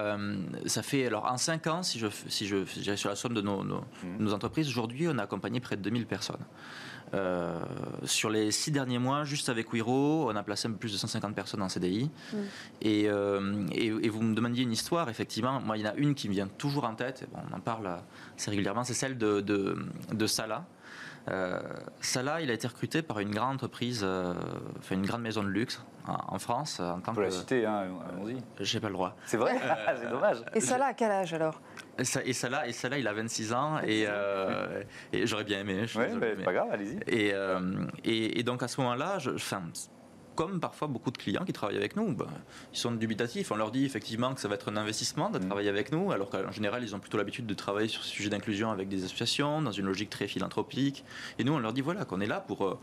ça 0.65 0.83
fait 0.83 1.05
alors 1.05 1.25
en 1.25 1.37
5 1.37 1.67
ans, 1.67 1.83
si 1.83 1.97
je 1.99 2.07
si 2.27 2.45
je, 2.45 2.65
sur 2.95 3.09
la 3.09 3.15
somme 3.15 3.33
de 3.33 3.41
nos, 3.41 3.63
nos, 3.63 3.79
mm. 3.79 4.17
nos 4.19 4.33
entreprises, 4.33 4.67
aujourd'hui, 4.67 5.07
on 5.07 5.17
a 5.17 5.23
accompagné 5.23 5.59
près 5.59 5.77
de 5.77 5.81
2000 5.81 6.05
personnes. 6.07 6.43
Euh, 7.13 7.59
sur 8.03 8.29
les 8.29 8.51
six 8.51 8.71
derniers 8.71 8.97
mois, 8.99 9.23
juste 9.23 9.49
avec 9.49 9.71
Wiro, 9.71 10.29
on 10.29 10.35
a 10.35 10.43
placé 10.43 10.67
un 10.67 10.71
peu 10.71 10.77
plus 10.77 10.91
de 10.91 10.97
150 10.97 11.35
personnes 11.35 11.61
en 11.61 11.69
CDI. 11.69 12.09
Mm. 12.33 12.37
Euh, 12.85 13.67
et, 13.71 14.09
vous 14.09 14.21
me 14.21 14.33
demandiez 14.33 14.63
une 14.63 14.71
histoire, 14.71 15.09
effectivement. 15.09 15.61
Moi, 15.61 15.77
il 15.77 15.85
y 15.85 15.87
en 15.87 15.91
a 15.91 15.95
une 15.95 16.15
qui 16.15 16.27
me 16.27 16.33
vient 16.33 16.47
toujours 16.47 16.85
en 16.85 16.95
tête, 16.95 17.27
on 17.33 17.55
en 17.55 17.59
parle 17.59 17.89
assez 18.37 18.49
régulièrement, 18.49 18.83
c'est 18.83 18.93
celle 18.93 19.17
de, 19.17 19.41
de, 19.41 20.27
Salah. 20.27 20.65
Euh, 21.29 21.59
Salah, 22.01 22.41
il 22.41 22.51
a 22.51 22.53
été 22.53 22.67
recruté 22.67 23.01
par 23.01 23.19
une 23.19 23.31
grande 23.31 23.55
entreprise, 23.55 24.03
enfin 24.03 24.95
une 24.95 25.05
grande 25.05 25.21
maison 25.21 25.43
de 25.43 25.49
luxe 25.49 25.83
en, 26.07 26.37
France. 26.39 26.79
En 26.79 26.99
tant 26.99 27.13
Faut 27.13 27.21
la 27.21 27.31
citer, 27.31 27.65
hein, 27.65 27.87
allons-y. 28.09 28.37
J'ai 28.59 28.79
pas 28.79 28.87
le 28.87 28.93
droit. 28.93 29.15
C'est 29.25 29.37
vrai 29.37 29.59
C'est 29.99 30.09
dommage. 30.09 30.37
Et 30.53 30.59
Salah, 30.59 30.87
à 30.87 30.93
quel 30.93 31.11
âge 31.11 31.33
alors? 31.33 31.59
Et 31.97 32.03
ça, 32.33 32.49
là, 32.49 32.67
et 32.67 32.73
ça 32.73 32.89
là, 32.89 32.97
il 32.97 33.07
a 33.07 33.13
26 33.13 33.53
ans 33.53 33.79
et, 33.79 34.05
euh, 34.07 34.83
et 35.13 35.25
j'aurais 35.25 35.45
bien 35.45 35.59
aimé. 35.59 35.85
Oui, 35.95 36.05
mais 36.19 36.35
pas 36.35 36.51
grave, 36.51 36.67
allez-y. 36.71 36.99
Euh, 37.33 37.85
et, 38.03 38.39
et, 38.39 38.43
donc 38.43 38.63
à 38.63 38.67
ce 38.67 38.81
moment-là, 38.81 39.17
je, 39.19 39.37
comme 40.35 40.59
parfois 40.59 40.87
beaucoup 40.87 41.11
de 41.11 41.17
clients 41.17 41.45
qui 41.45 41.53
travaillent 41.53 41.77
avec 41.77 41.95
nous, 41.95 42.13
ben, 42.13 42.27
ils 42.73 42.77
sont 42.77 42.91
dubitatifs. 42.91 43.51
On 43.51 43.55
leur 43.55 43.71
dit 43.71 43.85
effectivement 43.85 44.33
que 44.33 44.41
ça 44.41 44.47
va 44.47 44.55
être 44.55 44.69
un 44.69 44.77
investissement 44.77 45.29
de 45.29 45.39
mm. 45.39 45.45
travailler 45.47 45.69
avec 45.69 45.91
nous, 45.91 46.11
alors 46.11 46.29
qu'en 46.29 46.51
général, 46.51 46.83
ils 46.83 46.95
ont 46.95 46.99
plutôt 46.99 47.17
l'habitude 47.17 47.45
de 47.45 47.53
travailler 47.53 47.87
sur 47.87 48.03
ce 48.03 48.09
sujet 48.09 48.29
d'inclusion 48.29 48.71
avec 48.71 48.89
des 48.89 49.03
associations, 49.05 49.61
dans 49.61 49.71
une 49.71 49.85
logique 49.85 50.09
très 50.09 50.27
philanthropique. 50.27 51.03
Et 51.39 51.43
nous, 51.43 51.53
on 51.53 51.59
leur 51.59 51.73
dit 51.73 51.81
voilà, 51.81 52.05
qu'on 52.05 52.21
est 52.21 52.27
là 52.27 52.39
pour. 52.39 52.65
Euh, 52.65 52.79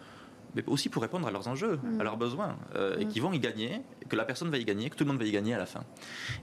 mais 0.54 0.64
aussi 0.66 0.88
pour 0.88 1.02
répondre 1.02 1.26
à 1.26 1.30
leurs 1.30 1.48
enjeux, 1.48 1.80
à 1.82 1.86
mm. 1.86 2.02
leurs 2.02 2.16
besoins, 2.16 2.56
euh, 2.74 2.98
et 2.98 3.04
mm. 3.04 3.08
qu'ils 3.08 3.22
vont 3.22 3.32
y 3.32 3.38
gagner, 3.38 3.80
que 4.08 4.16
la 4.16 4.24
personne 4.24 4.50
va 4.50 4.58
y 4.58 4.64
gagner, 4.64 4.90
que 4.90 4.96
tout 4.96 5.04
le 5.04 5.10
monde 5.10 5.18
va 5.18 5.26
y 5.26 5.32
gagner 5.32 5.54
à 5.54 5.58
la 5.58 5.66
fin. 5.66 5.84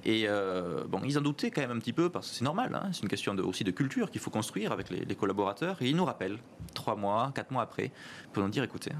Et 0.04 0.26
euh, 0.28 0.84
bon, 0.88 1.02
ils 1.06 1.18
en 1.18 1.22
doutaient 1.22 1.52
quand 1.52 1.62
même 1.62 1.72
un 1.72 1.80
petit 1.80 1.94
peu, 1.94 2.10
parce 2.10 2.30
que 2.30 2.36
c'est 2.36 2.46
normal, 2.46 2.74
hein, 2.74 2.90
c'est 2.92 3.04
une 3.04 3.10
question 3.10 3.36
de, 3.36 3.44
aussi 3.44 3.64
de 3.64 3.72
culture 3.72 4.10
qu'il 4.10 4.22
faut 4.22 4.32
construire 4.32 4.72
avec 4.72 4.90
les, 4.90 5.16
collaborateurs, 5.16 5.78
et 5.82 5.90
ils 5.90 5.96
nous 5.96 6.06
rappellent, 6.06 6.40
trois 6.74 6.96
mois, 6.96 7.32
quatre 7.36 7.52
mois 7.52 7.62
après, 7.62 7.92
pour 8.34 8.44
nous 8.44 8.50
dire, 8.50 8.64
écoutez, 8.64 8.92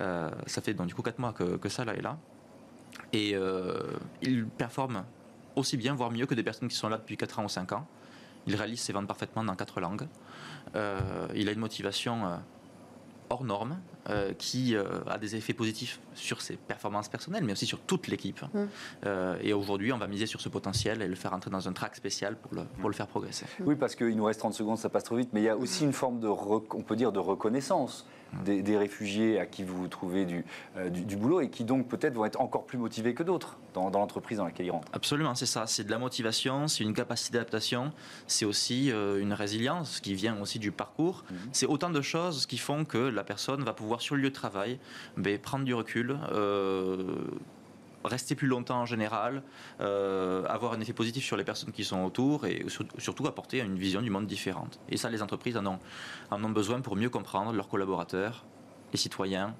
euh, 0.00 0.30
ça 0.46 0.60
fait 0.62 0.74
donc 0.74 0.86
du 0.86 0.94
coup 0.94 1.02
quatre 1.02 1.18
mois 1.18 1.32
que, 1.32 1.56
que 1.56 1.68
ça 1.68 1.84
là 1.84 1.94
est 1.94 2.02
là, 2.02 2.18
et 3.12 3.34
ils 4.22 4.46
performent 4.46 5.04
aussi 5.56 5.76
bien, 5.76 5.94
voire 5.94 6.10
mieux 6.10 6.26
que 6.26 6.34
des 6.34 6.42
personnes 6.42 6.68
qui 6.68 6.76
sont 6.76 6.88
là 6.88 6.98
depuis 6.98 7.16
4 7.16 7.40
ans 7.40 7.44
ou 7.44 7.48
5 7.48 7.72
ans. 7.72 7.86
Il 8.46 8.54
réalise 8.54 8.80
ses 8.80 8.92
ventes 8.92 9.06
parfaitement 9.06 9.44
dans 9.44 9.54
quatre 9.54 9.80
langues. 9.80 10.06
il 10.74 11.48
a 11.48 11.52
une 11.52 11.58
motivation 11.58 12.38
hors 13.30 13.44
norme 13.44 13.78
euh, 14.10 14.32
qui 14.38 14.74
euh, 14.74 14.84
a 15.06 15.18
des 15.18 15.36
effets 15.36 15.52
positifs 15.52 16.00
sur 16.14 16.40
ses 16.40 16.56
performances 16.56 17.08
personnelles, 17.08 17.44
mais 17.44 17.52
aussi 17.52 17.66
sur 17.66 17.80
toute 17.80 18.06
l'équipe. 18.08 18.40
Mm. 18.42 18.58
Euh, 19.06 19.38
et 19.42 19.52
aujourd'hui, 19.52 19.92
on 19.92 19.98
va 19.98 20.06
miser 20.06 20.26
sur 20.26 20.40
ce 20.40 20.48
potentiel 20.48 21.02
et 21.02 21.08
le 21.08 21.14
faire 21.14 21.32
entrer 21.32 21.50
dans 21.50 21.68
un 21.68 21.72
track 21.72 21.96
spécial 21.96 22.36
pour 22.36 22.54
le, 22.54 22.64
pour 22.80 22.88
le 22.88 22.94
faire 22.94 23.06
progresser. 23.06 23.46
Oui, 23.60 23.76
parce 23.76 23.94
qu'il 23.94 24.16
nous 24.16 24.24
reste 24.24 24.40
30 24.40 24.54
secondes, 24.54 24.78
ça 24.78 24.88
passe 24.88 25.04
trop 25.04 25.16
vite, 25.16 25.30
mais 25.32 25.40
il 25.40 25.44
y 25.44 25.48
a 25.48 25.56
aussi 25.56 25.84
une 25.84 25.92
forme 25.92 26.20
de, 26.20 26.28
on 26.28 26.82
peut 26.82 26.96
dire, 26.96 27.12
de 27.12 27.18
reconnaissance 27.18 28.06
des, 28.44 28.76
réfugiés 28.76 29.38
à 29.38 29.46
qui 29.46 29.64
vous 29.64 29.88
trouvez 29.88 30.26
euh, 30.76 30.90
du, 30.90 31.04
du, 31.04 31.16
boulot 31.16 31.40
et 31.40 31.50
qui 31.50 31.64
donc 31.64 31.88
peut-être 31.88 32.14
vont 32.14 32.24
être 32.24 32.40
encore 32.40 32.66
plus 32.66 32.78
motivés 32.78 33.14
que 33.14 33.22
d'autres 33.22 33.58
dans, 33.74 33.90
l'entreprise 33.90 34.38
dans 34.38 34.44
laquelle 34.44 34.66
ils 34.66 34.70
rentrent. 34.70 34.88
Absolument, 34.92 35.34
c'est 35.34 35.46
ça. 35.46 35.66
C'est 35.66 35.84
de 35.84 35.90
la 35.90 35.98
motivation, 35.98 36.68
c'est 36.68 36.84
une 36.84 36.94
capacité 36.94 37.34
d'adaptation, 37.34 37.92
c'est 38.26 38.44
aussi 38.44 38.90
euh, 38.90 39.20
une 39.20 39.32
résilience 39.32 40.00
qui 40.00 40.14
vient 40.14 40.40
aussi 40.40 40.58
du 40.58 40.72
parcours. 40.72 41.24
Mhm. 41.30 41.36
C'est 41.52 41.66
autant 41.66 41.90
de 41.90 42.00
choses 42.00 42.46
qui 42.46 42.58
font 42.58 42.84
que 42.84 42.98
la 42.98 43.24
personne 43.24 43.62
va 43.64 43.72
pouvoir 43.72 44.00
sur 44.00 44.14
le 44.14 44.22
lieu 44.22 44.30
de 44.30 44.34
travail 44.34 44.78
ben, 45.16 45.38
prendre 45.38 45.64
du 45.64 45.74
recul. 45.74 46.18
Euh, 46.32 47.14
rester 48.08 48.34
plus 48.34 48.48
longtemps 48.48 48.80
en 48.80 48.86
général, 48.86 49.42
euh, 49.80 50.44
avoir 50.46 50.72
un 50.72 50.80
effet 50.80 50.92
positif 50.92 51.24
sur 51.24 51.36
les 51.36 51.44
personnes 51.44 51.72
qui 51.72 51.84
sont 51.84 52.04
autour 52.04 52.46
et 52.46 52.64
surtout 52.98 53.26
apporter 53.26 53.60
une 53.60 53.78
vision 53.78 54.02
du 54.02 54.10
monde 54.10 54.26
différente. 54.26 54.80
Et 54.88 54.96
ça, 54.96 55.10
les 55.10 55.22
entreprises 55.22 55.56
en 55.56 55.66
ont, 55.66 55.78
en 56.30 56.42
ont 56.42 56.50
besoin 56.50 56.80
pour 56.80 56.96
mieux 56.96 57.10
comprendre 57.10 57.52
leurs 57.52 57.68
collaborateurs, 57.68 58.44
les 58.92 58.98
citoyens, 58.98 59.54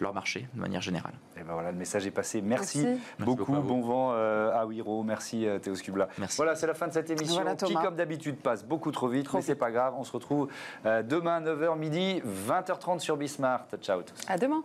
leur 0.00 0.14
marché 0.14 0.46
de 0.54 0.60
manière 0.60 0.80
générale. 0.80 1.14
Et 1.36 1.42
ben 1.42 1.54
voilà, 1.54 1.72
le 1.72 1.76
message 1.76 2.06
est 2.06 2.12
passé. 2.12 2.40
Merci, 2.40 2.86
beaucoup. 3.18 3.52
bon 3.52 3.80
vent 3.80 4.12
euh, 4.12 4.52
à 4.52 4.64
Wiro. 4.64 5.02
Merci 5.02 5.44
euh, 5.44 5.58
Théo 5.58 5.74
Scubla. 5.74 6.08
Merci. 6.18 6.36
Voilà, 6.36 6.54
c'est 6.54 6.68
la 6.68 6.74
fin 6.74 6.86
de 6.86 6.92
cette 6.92 7.10
émission 7.10 7.42
qui, 7.56 7.74
comme 7.74 7.96
d'habitude, 7.96 8.36
passe 8.36 8.64
beaucoup 8.64 8.92
trop 8.92 9.08
vite, 9.08 9.32
mais 9.34 9.42
c'est 9.42 9.56
pas 9.56 9.72
grave. 9.72 9.94
On 9.98 10.04
se 10.04 10.12
retrouve 10.12 10.48
demain 10.84 11.40
9h 11.40 11.76
midi, 11.76 12.22
20h30 12.48 13.00
sur 13.00 13.16
Bismart. 13.16 13.66
Ciao 13.80 14.00
à 14.00 14.02
tous. 14.04 14.20
À 14.28 14.38
demain. 14.38 14.62